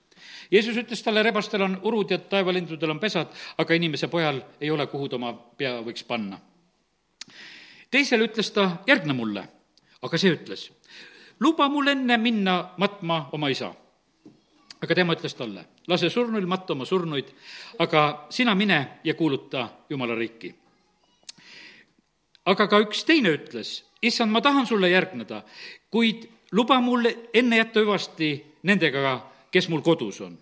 [0.52, 4.88] Jeesus ütles talle, rebastel on urud ja taevalindudel on pesad, aga inimese pojal ei ole,
[4.88, 6.40] kuhu ta oma pea võiks panna.
[7.92, 9.46] teisele ütles ta, järgne mulle,
[10.02, 10.70] aga see ütles,
[11.40, 13.74] luba mul enne minna matma oma isa.
[14.82, 17.28] aga tema ütles talle, lase surnuil matta oma surnuid,
[17.80, 20.56] aga sina mine ja kuuluta Jumala riiki.
[22.46, 25.44] aga ka üks teine ütles, issand, ma tahan sulle järgneda,
[25.92, 28.32] kuid luba mul enne jätta hüvasti
[28.64, 30.38] nendega kes mul kodus on.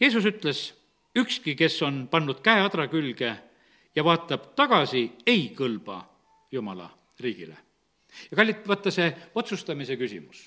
[0.00, 0.72] Jeesus ütles,
[1.16, 3.32] ükski, kes on pannud käe adra külge
[3.96, 6.02] ja vaatab tagasi, ei kõlba
[6.52, 6.90] Jumala
[7.20, 7.65] riigile.
[8.30, 10.46] Ja kallid, vaata see otsustamise küsimus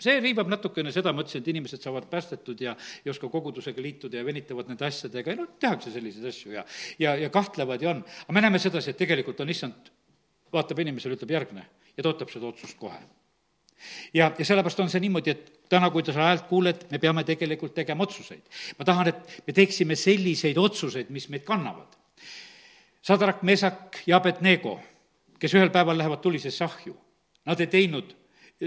[0.00, 4.20] see riivab natukene seda, ma ütlesin, et inimesed saavad päästetud ja ei oska kogudusega liituda
[4.20, 6.64] ja venitavad nende asjadega ja noh, tehakse selliseid asju ja,
[7.02, 8.04] ja, ja kahtlevad ja on.
[8.24, 9.92] aga me näeme sedasi, et tegelikult on issand,
[10.52, 11.66] vaatab inimesele, ütleb järgne
[11.96, 12.98] ja ta ootab seda otsust kohe
[14.14, 17.74] ja, ja sellepärast on see niimoodi, et täna, kui sa häält kuuled, me peame tegelikult
[17.76, 18.42] tegema otsuseid.
[18.78, 21.96] ma tahan, et me teeksime selliseid otsuseid, mis meid kannavad.
[23.02, 24.78] Sadrak, Mesak ja Abednego,
[25.40, 26.96] kes ühel päeval lähevad tulisesse ahju,
[27.46, 28.16] nad ei teinud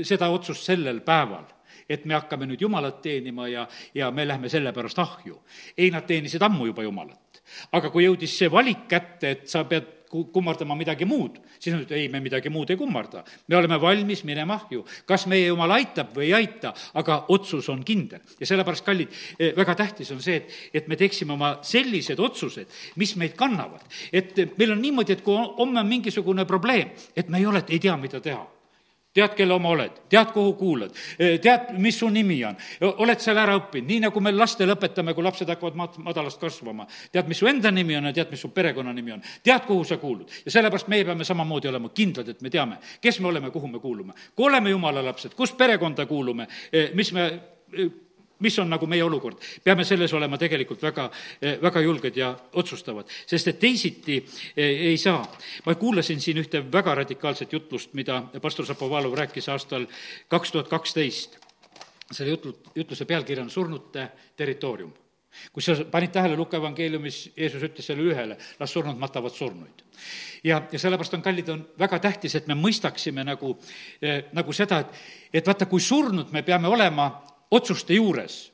[0.04, 1.46] seda otsust sellel päeval
[1.90, 3.66] et me hakkame nüüd Jumalat teenima ja,
[3.96, 5.40] ja me lähme sellepärast ahju.
[5.78, 7.44] ei, nad teenisid ammu juba Jumalat.
[7.72, 11.98] aga kui jõudis see valik kätte, et sa pead kummardama midagi muud, siis nad ütlevad,
[11.98, 13.24] ei, me midagi muud ei kummarda.
[13.48, 14.86] me oleme valmis minema ahju.
[15.06, 18.22] kas meie Jumal aitab või ei aita, aga otsus on kindel.
[18.40, 19.10] ja sellepärast, kallid,
[19.40, 23.82] eh, väga tähtis on see, et, et me teeksime oma sellised otsused, mis meid kannavad.
[24.12, 27.80] et meil on niimoodi, et kui homme on mingisugune probleem, et me ei ole, ei
[27.80, 28.46] tea, mida teha
[29.14, 32.58] tead, kelle oma oled, tead, kuhu kuulad, tead, mis su nimi on,
[33.06, 36.88] oled seal ära õppinud, nii nagu me lastele õpetame, kui lapsed hakkavad mat-, madalast kasvama.
[37.12, 39.98] tead, mis su enda nimi on ja tead, mis su perekonnanimi on, tead, kuhu sa
[40.02, 40.30] kuulud.
[40.46, 43.80] ja sellepärast meie peame samamoodi olema kindlad, et me teame, kes me oleme, kuhu me
[43.80, 44.14] kuulume.
[44.36, 46.48] kui oleme jumala lapsed, kus perekonda kuulume,
[46.94, 47.30] mis me
[48.44, 49.40] mis on nagu meie olukord.
[49.64, 51.10] peame selles olema tegelikult väga,
[51.62, 55.24] väga julged ja otsustavad, sest et teisiti eh, ei saa.
[55.66, 59.88] ma kuulasin siin ühte väga radikaalset jutlust, mida pastor Zapovalov rääkis aastal
[60.28, 61.40] kaks tuhat kaksteist.
[62.12, 64.94] selle jutlu, jutluse pealkiri on Surnute territoorium
[65.54, 69.84] kui sa panid tähele, Luka evangeeliumis Jeesus ütles selle ühele, las surnud matavad surnuid.
[70.44, 73.58] ja, ja sellepärast on, kallid, on väga tähtis, et me mõistaksime nagu
[74.02, 77.10] eh,, nagu seda, et, et vaata, kui surnud me peame olema
[77.54, 78.54] otsuste juures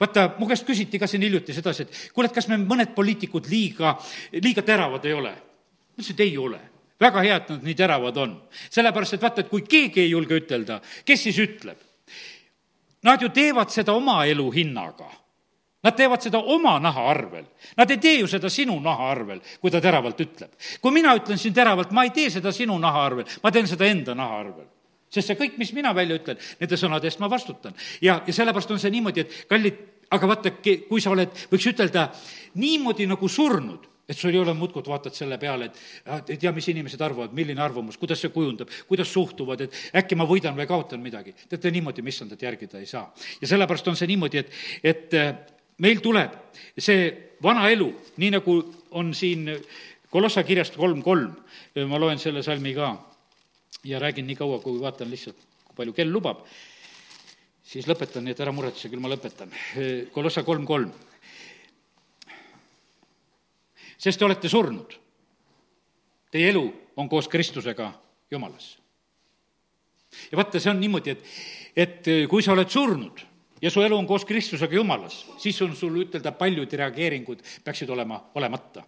[0.00, 3.48] vaata, mu käest küsiti ka siin hiljuti sedasi, et kuule, et kas me mõned poliitikud
[3.50, 3.94] liiga,
[4.42, 5.30] liiga teravad ei ole?
[5.30, 6.60] ma ütlesin, et ei ole.
[7.00, 8.34] väga hea, et nad nii teravad on.
[8.70, 11.78] sellepärast, et vaata, et kui keegi ei julge ütelda, kes siis ütleb?
[13.02, 15.08] Nad ju teevad seda oma elu hinnaga.
[15.80, 17.46] Nad teevad seda oma naha arvel.
[17.78, 20.50] Nad ei tee ju seda sinu naha arvel, kui ta teravalt ütleb.
[20.80, 23.88] kui mina ütlen siin teravalt, ma ei tee seda sinu naha arvel, ma teen seda
[23.88, 24.68] enda naha arvel
[25.10, 27.74] sest see kõik, mis mina välja ütlen, nende sõnade eest ma vastutan.
[28.00, 29.78] ja, ja sellepärast on see niimoodi, et kallid,
[30.10, 32.08] aga vaata, kui sa oled, võiks ütelda,
[32.62, 36.66] niimoodi nagu surnud, et sul ei ole muudkui, vaatad selle peale, et ei tea, mis
[36.72, 41.02] inimesed arvavad, milline arvamus, kuidas see kujundab, kuidas suhtuvad, et äkki ma võidan või kaotan
[41.02, 41.34] midagi.
[41.48, 43.06] teate, niimoodi missandat järgida ei saa.
[43.40, 45.30] ja sellepärast on see niimoodi, et, et äh,
[45.78, 46.34] meil tuleb
[46.78, 47.06] see
[47.42, 48.58] vana elu, nii nagu
[48.90, 49.48] on siin
[50.10, 51.36] Kolossa kirjast kolm kolm,
[51.86, 52.88] ma loen selle salmi ka
[53.84, 56.42] ja räägin nii kaua, kui vaatan lihtsalt, kui palju kell lubab,
[57.64, 59.52] siis lõpetan, nii et ära muretse, küll ma lõpetan.
[60.14, 60.92] Kolossa kolm kolm.
[64.00, 64.94] sest te olete surnud.
[66.32, 66.62] Teie elu
[66.96, 67.92] on koos Kristusega
[68.30, 68.78] Jumalas.
[70.30, 71.26] ja vaata, see on niimoodi, et,
[71.76, 73.20] et kui sa oled surnud
[73.62, 78.18] ja su elu on koos Kristusega Jumalas, siis on sul ütelda, paljud reageeringud peaksid olema
[78.34, 78.84] olemata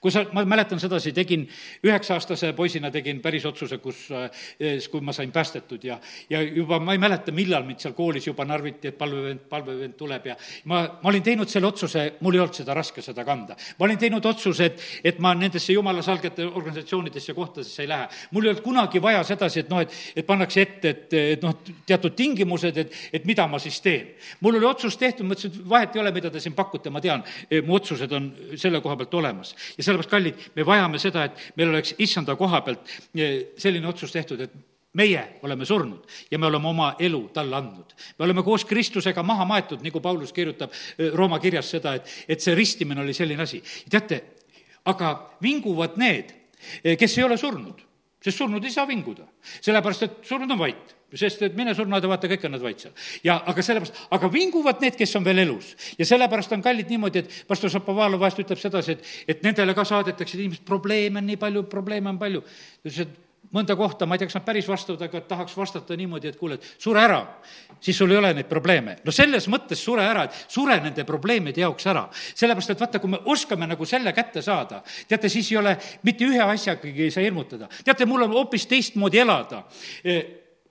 [0.00, 1.46] kui sa, ma mäletan sedasi, tegin
[1.86, 5.98] üheksa-aastase poisina tegin päris otsuse, kus, eh, kui ma sain päästetud ja,
[6.30, 10.26] ja juba ma ei mäleta, millal mind seal koolis juba narviti, et palvevend, palvevend tuleb
[10.32, 10.36] ja
[10.70, 13.56] ma, ma olin teinud selle otsuse, mul ei olnud seda raske seda kanda.
[13.78, 18.08] ma olin teinud otsuse, et, et ma nendesse jumala salgete organisatsioonidesse kohtadesse ei lähe.
[18.30, 21.56] mul ei olnud kunagi vaja sedasi, et noh, et, et pannakse ette, et, et noh,
[21.86, 24.12] teatud tingimused, et, et mida ma siis teen.
[24.40, 27.00] mul oli otsus tehtud, ma ütlesin, et vahet ei ole, mida te siin pakute, ma
[27.00, 27.24] tean,
[27.66, 31.72] mu otsused on selle koha pealt olemas ja sellepärast, kallid, me vajame seda, et meil
[31.72, 34.54] oleks issanda koha pealt eh, selline otsus tehtud, et
[34.98, 37.94] meie oleme surnud ja me oleme oma elu talle andnud.
[38.18, 42.40] me oleme koos Kristusega maha maetud, nagu Paulus kirjutab eh, Rooma kirjas seda, et, et
[42.40, 43.62] see ristimine oli selline asi.
[43.90, 44.22] teate,
[44.84, 46.34] aga vinguvad need,
[46.84, 47.80] eh, kes ei ole surnud,
[48.22, 49.26] sest surnud ei saa vinguda,
[49.60, 52.92] sellepärast et surnud on vait sest et mine surnuaeda, vaata, kõik on nad vait seal.
[53.24, 55.74] ja aga sellepärast, aga vinguvad need, kes on veel elus.
[55.98, 59.84] ja sellepärast on kallid niimoodi, et pastor Šapovalov vahest ütleb sedasi, et, et nendele ka
[59.88, 62.40] saadetakse, et inimesed, probleeme on nii palju, probleeme on palju.
[62.42, 63.21] ta ütles, et
[63.52, 66.56] mõnda kohta, ma ei tea, kas nad päris vastavad, aga tahaks vastata niimoodi, et kuule,
[66.56, 67.20] et sure ära,
[67.82, 68.96] siis sul ei ole neid probleeme.
[69.04, 72.08] no selles mõttes sure ära, et sure nende probleemide jaoks ära.
[72.12, 76.24] sellepärast, et vaata, kui me oskame nagu selle kätte saada, teate, siis ei ole mitte
[76.24, 77.68] ühe asjagagi ei saa hirmutada.
[77.84, 79.64] teate, mul on hoopis teistmoodi elada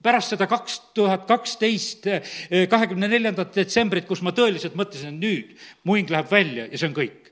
[0.02, 5.54] pärast seda kaks tuhat kaksteist, eh, kahekümne neljandat detsembrit, kus ma tõeliselt mõtlesin, et nüüd
[5.84, 7.30] mu hing läheb välja ja see on kõik.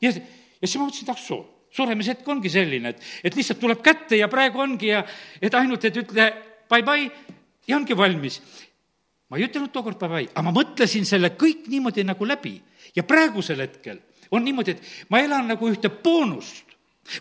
[0.00, 3.82] ja, ja siis ma mõtlesin, et ah soo, suremishetk ongi selline, et, et lihtsalt tuleb
[3.84, 5.04] kätte ja praegu ongi ja
[5.40, 6.26] et ainult, et ütle
[6.70, 7.10] bye-bye
[7.68, 8.40] ja ongi valmis.
[9.30, 12.56] ma ei ütelnud tookord bye-bye, aga ma mõtlesin selle kõik niimoodi nagu läbi
[12.96, 14.00] ja praegusel hetkel
[14.30, 16.69] on niimoodi, et ma elan nagu ühte boonust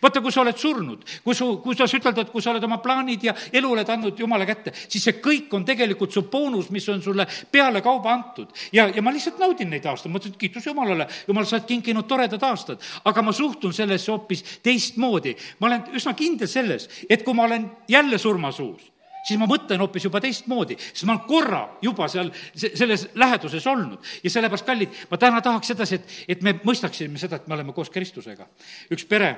[0.02, 3.24] vaata, kui sa oled surnud, kui su, kuidas ütelda, et kui sa oled oma plaanid
[3.30, 7.02] ja elu oled andnud Jumala kätte, siis see kõik on tegelikult su boonus, mis on
[7.04, 8.54] sulle pealekauba antud.
[8.74, 11.68] ja, ja ma lihtsalt naudin neid aastaid, ma ütlen, et kiitus Jumalale, Jumal, sa oled
[11.70, 12.84] kinkinud toredad aastad.
[13.06, 15.36] aga ma suhtun sellesse hoopis teistmoodi.
[15.60, 18.92] ma olen üsna kindel selles, et kui ma olen jälle surmasuus,
[19.24, 24.12] siis ma mõtlen hoopis juba teistmoodi, sest ma olen korra juba seal selles läheduses olnud
[24.24, 27.76] ja sellepärast, kallid, ma täna tahaks sedasi, et, et me mõistaksime seda, et me oleme
[27.76, 28.48] koos Kristusega.
[28.94, 29.34] üks pere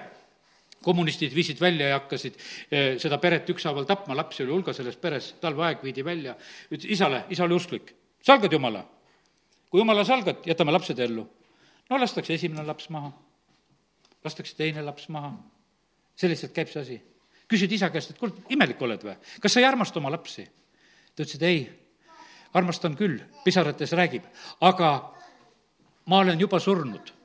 [0.83, 2.37] kommunistid viisid välja ja hakkasid
[2.71, 6.35] eh, seda peret ükshaaval tapma, lapsi oli hulga selles peres, talveaeg viidi välja,
[6.71, 7.93] ütles isale, isa oli usklik,
[8.25, 8.83] salgad Jumala.
[9.69, 11.27] kui Jumala salgad, jätame lapsed ellu.
[11.89, 13.11] no lastakse esimene laps maha,
[14.23, 15.35] lastakse teine laps maha,
[16.15, 17.01] selliselt käib see asi.
[17.47, 20.47] küsid isa käest, et kuule, imelik oled või, kas sa ei armasta oma lapsi?
[21.15, 21.63] ta ütles, et ei,
[22.53, 24.23] armastan küll, pisarates räägib,
[24.61, 25.11] aga
[26.07, 27.20] ma olen juba surnud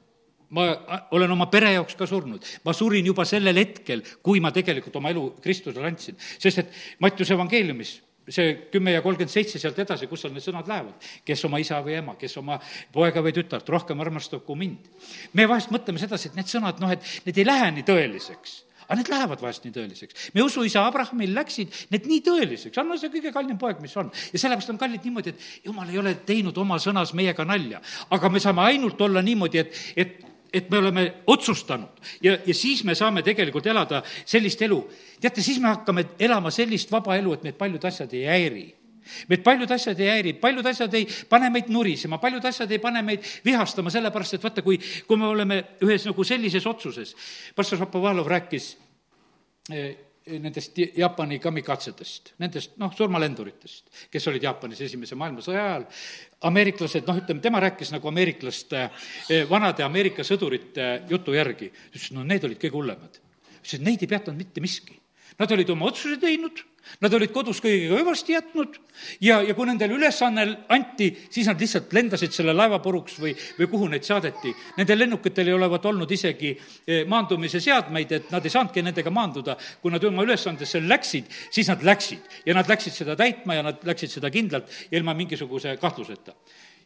[0.50, 0.66] ma
[1.10, 2.44] olen oma pere jaoks ka surnud.
[2.64, 6.16] ma surin juba sellel hetkel, kui ma tegelikult oma elu Kristusele andsin.
[6.38, 10.66] sest et Mattiuse evangeeliumis see kümme ja kolmkümmend seitse sealt edasi, kus seal need sõnad
[10.66, 12.58] lähevad, kes oma isa või ema, kes oma
[12.92, 14.88] poega või tütart rohkem armastab kui mind.
[15.32, 19.00] me vahest mõtleme sedasi, et need sõnad, noh, et need ei lähe nii tõeliseks aga
[19.00, 20.28] need lähevad vahest nii tõeliseks.
[20.34, 24.10] meie usuisa Abrahamil läksid need nii tõeliseks, on see kõige kallim poeg, mis on.
[24.32, 27.82] ja sellepärast on kallid niimoodi, et jumal ei ole teinud oma sõnas meiega nalja.
[28.10, 32.00] aga me saame ainult olla niimoodi, et, et et me oleme otsustanud.
[32.22, 34.80] Ja, ja siis me saame tegelikult elada sellist elu.
[35.20, 38.66] teate, siis me hakkame elama sellist vaba elu, et meid paljud asjad ei häiri.
[39.28, 43.02] Meid paljud asjad ei häiri, paljud asjad ei pane meid nurisema, paljud asjad ei pane
[43.06, 47.14] meid vihastama, sellepärast et vaata, kui, kui me oleme ühes nagu sellises otsuses,
[47.54, 48.72] pastor Šapovalov rääkis
[49.70, 49.94] eh,
[50.26, 55.86] nendest Jaapani kamikatsedest, nendest noh, surmalenduritest, kes olid Jaapanis Esimese maailmasõja ajal.
[56.50, 58.82] ameeriklased, noh, ütleme, tema rääkis nagu ameeriklaste,
[59.30, 61.70] eh, vanade Ameerika sõdurite jutu järgi.
[61.94, 63.20] ütles, no need olid kõige hullemad.
[63.62, 64.98] ütles, et neid ei peatanud mitte miski.
[65.38, 66.62] Nad olid oma otsuse teinud
[67.02, 68.76] Nad olid kodus kõigega hüvasti jätnud
[69.20, 73.68] ja, ja kui nendele ülesanne anti, siis nad lihtsalt lendasid selle laeva puruks või, või
[73.68, 74.52] kuhu neid saadeti.
[74.78, 79.58] Nendel lennukitel ei olevat olnud isegi eh, maandumise seadmeid, et nad ei saanudki nendega maanduda.
[79.82, 83.84] kui nad oma ülesandesse läksid, siis nad läksid ja nad läksid seda täitma ja nad
[83.84, 86.32] läksid seda kindlalt ja ilma mingisuguse kahtluseta.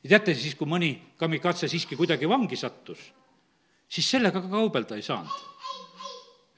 [0.03, 2.99] ja teate siis, kui mõni kamikatse siiski kuidagi vangi sattus,
[3.89, 5.49] siis sellega ka kaubelda ei saanud.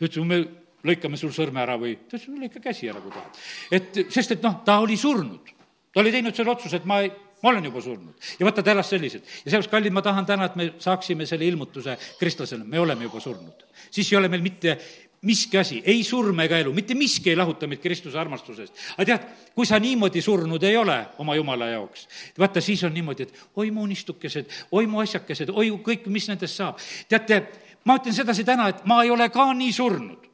[0.01, 3.43] ütles, me lõikame sul sõrme ära või, ta ütles, no lõika käsi ära, kui tahad.
[3.71, 5.53] et, sest et noh, ta oli surnud.
[5.93, 7.13] ta oli teinud selle otsuse, et ma ei,
[7.43, 8.33] ma olen juba surnud.
[8.39, 9.25] ja vaata, ta elas selliselt.
[9.25, 13.21] ja sellepärast, kallid, ma tahan täna, et me saaksime selle ilmutuse kristlasele, me oleme juba
[13.21, 13.67] surnud.
[13.91, 14.79] siis ei ole meil mitte
[15.23, 18.75] miski asi, ei surm ega elu, mitte miski ei lahuta meid Kristuse armastusest.
[18.97, 22.09] aga tead, kui sa niimoodi surnud ei ole oma jumala jaoks,
[22.39, 26.59] vaata, siis on niimoodi, et oi mu unistukesed, oi mu asjakesed, oi kõik, mis nendest
[26.59, 26.83] saab.
[27.09, 27.45] teate,
[27.85, 30.32] ma ütlen sedasi täna, et ma ei ole ka nii surnud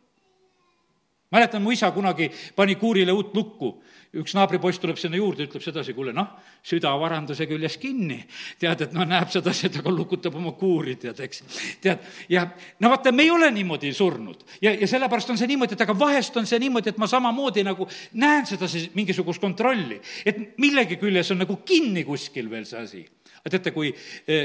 [1.30, 3.82] mäletan, mu isa kunagi pani kuurile uut lukku.
[4.08, 6.30] üks naabripoiss tuleb sinna juurde, ütleb sedasi, kuule noh,
[6.64, 8.22] süda varanduse küljes kinni.
[8.58, 11.42] tead, et noh, näeb sedasi, et aga lukutab oma kuuri, tead, eks.
[11.84, 12.46] tead, ja
[12.80, 14.46] no vaata, me ei ole niimoodi surnud.
[14.62, 17.66] ja, ja sellepärast on see niimoodi, et aga vahest on see niimoodi, et ma samamoodi
[17.68, 20.00] nagu näen sedasi mingisugust kontrolli.
[20.24, 23.04] et millegi küljes on nagu kinni kuskil veel see asi
[23.38, 23.92] aga teate, kui,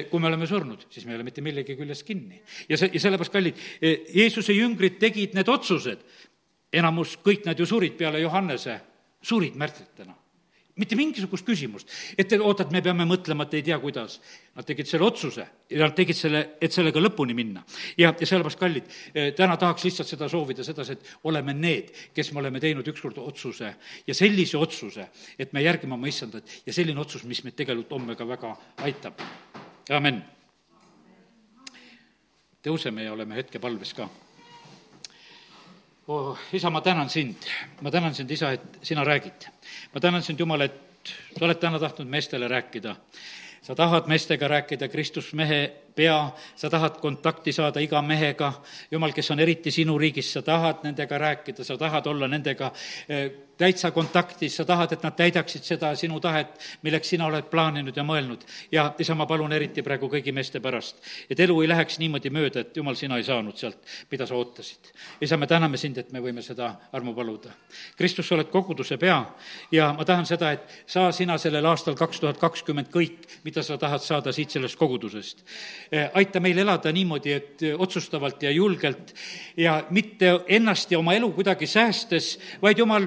[0.09, 2.41] kui me oleme surnud, siis me ei ole mitte millegi küljes kinni.
[2.69, 3.63] ja see, ja sellepärast, kallid,
[4.13, 6.03] Jeesuse jüngrid tegid need otsused
[6.74, 8.80] enamus, kõik nad ju surid peale Johannese,
[9.24, 10.15] surid märtritena.
[10.74, 14.15] mitte mingisugust küsimust, et oota, et me peame mõtlema, et ei tea, kuidas.
[14.55, 17.61] Nad tegid selle otsuse ja nad tegid selle, et sellega lõpuni minna.
[17.97, 22.34] ja, ja sellepärast, kallid, eh, täna tahaks lihtsalt seda soovida sedasi, et oleme need, kes
[22.34, 23.76] me oleme teinud ükskord otsuse
[24.07, 25.07] ja sellise otsuse,
[25.38, 29.21] et me järgime oma issandat ja selline otsus, mis meid tegelikult homme ka väga aitab.
[29.89, 30.24] amin.
[32.63, 34.09] tõuseme ja oleme hetkepalves ka
[36.07, 36.37] oh,.
[36.53, 37.35] isa, ma tänan sind,
[37.81, 39.47] ma tänan sind, isa, et sina räägid.
[39.93, 42.95] ma tänan sind, Jumal, et sa oled täna tahtnud meestele rääkida.
[43.61, 46.17] sa tahad meestega rääkida, Kristus mehe pea,
[46.55, 48.53] sa tahad kontakti saada iga mehega,
[48.91, 52.71] Jumal, kes on eriti sinu riigis, sa tahad nendega rääkida, sa tahad olla nendega
[53.07, 57.95] eh, täitsa kontaktis, sa tahad, et nad täidaksid seda sinu tahet, milleks sina oled plaaninud
[57.97, 58.41] ja mõelnud.
[58.71, 60.97] ja isa, ma palun eriti praegu kõigi meeste pärast,
[61.29, 63.77] et elu ei läheks niimoodi mööda, et jumal, sina ei saanud sealt,
[64.11, 64.91] mida sa ootasid.
[65.21, 67.53] isa, me täname sind, et me võime seda armu paluda.
[67.97, 69.21] Kristus, sa oled koguduse pea
[69.71, 73.77] ja ma tahan seda, et saa sina sellel aastal kaks tuhat kakskümmend kõik, mida sa
[73.77, 75.45] tahad saada siit sellest kogudusest.
[75.93, 79.11] Eh, aita meil elada niimoodi, et otsustavalt ja julgelt
[79.57, 83.05] ja mitte ennast ja oma elu kuidagi säästes, vaid jumal,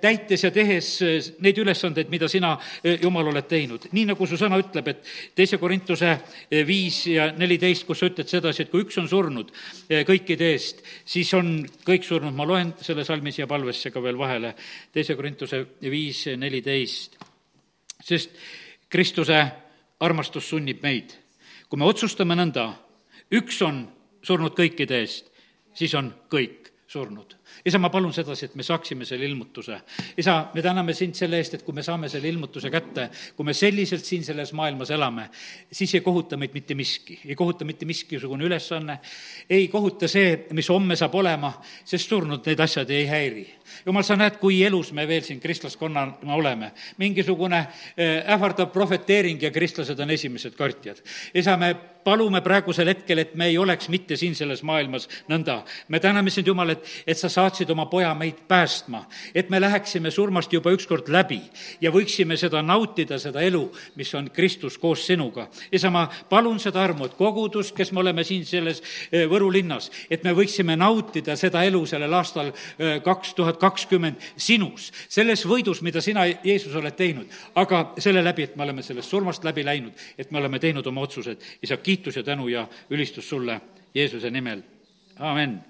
[0.00, 3.88] täites ja tehes eh, neid ülesandeid, mida sina, eh, Jumal, oled teinud.
[3.92, 8.32] nii, nagu su sõna ütleb, et teise Korintuse eh, viis ja neliteist, kus sa ütled
[8.32, 9.52] sedasi, et kui üks on surnud
[10.08, 14.54] kõikide eest, siis on kõik surnud, ma loen selle salmi siia palvesse ka veel vahele,
[14.92, 17.20] teise Korintuse viis neliteist.
[18.00, 18.30] sest
[18.88, 19.44] Kristuse
[20.00, 21.25] armastus sunnib meid.
[21.68, 22.68] Kui me otsustame nõnda,
[23.32, 23.84] üks on
[24.26, 25.30] surnud kõikide eest,
[25.74, 29.80] siis on kõik surnud isa, ma palun sedasi, et me saaksime selle ilmutuse.
[30.18, 33.54] isa, me täname sind selle eest, et kui me saame selle ilmutuse kätte, kui me
[33.54, 35.28] selliselt siin selles maailmas elame,
[35.72, 38.98] siis ei kohuta meid mitte miski, ei kohuta mitte miskisugune ülesanne,
[39.50, 41.52] ei kohuta see, mis homme saab olema,
[41.84, 43.46] sest surnud need asjad ei häiri
[43.86, 46.72] jumal, sa näed, kui elus me veel siin kristlaskonnana oleme.
[46.98, 47.58] mingisugune
[47.96, 51.02] eh, ähvardav prohveteering ja kristlased on esimesed kartjad.
[51.34, 51.74] isa, me
[52.06, 55.62] palume praegusel hetkel, et me ei oleks mitte siin selles maailmas nõnda.
[55.88, 59.02] me täname sind, Jumal, et, et sa saatsid oma poja meid päästma,
[59.34, 61.40] et me läheksime surmast juba ükskord läbi
[61.80, 63.64] ja võiksime seda nautida, seda elu,
[63.98, 65.48] mis on Kristus koos sinuga.
[65.72, 69.90] isa, ma palun seda armu, et kogudus, kes me oleme siin selles eh, Võru linnas,
[70.10, 75.82] et me võiksime nautida seda elu sellel aastal eh, kaks tuhat kakskümmend sinus, selles võidus,
[75.82, 77.26] mida sina, Jeesus, oled teinud,
[77.58, 81.02] aga selle läbi, et me oleme sellest surmast läbi läinud, et me oleme teinud oma
[81.06, 81.42] otsused.
[81.62, 83.60] isa, kiitus ja tänu ja ülistus sulle
[83.94, 84.62] Jeesuse nimel,
[85.18, 85.60] amin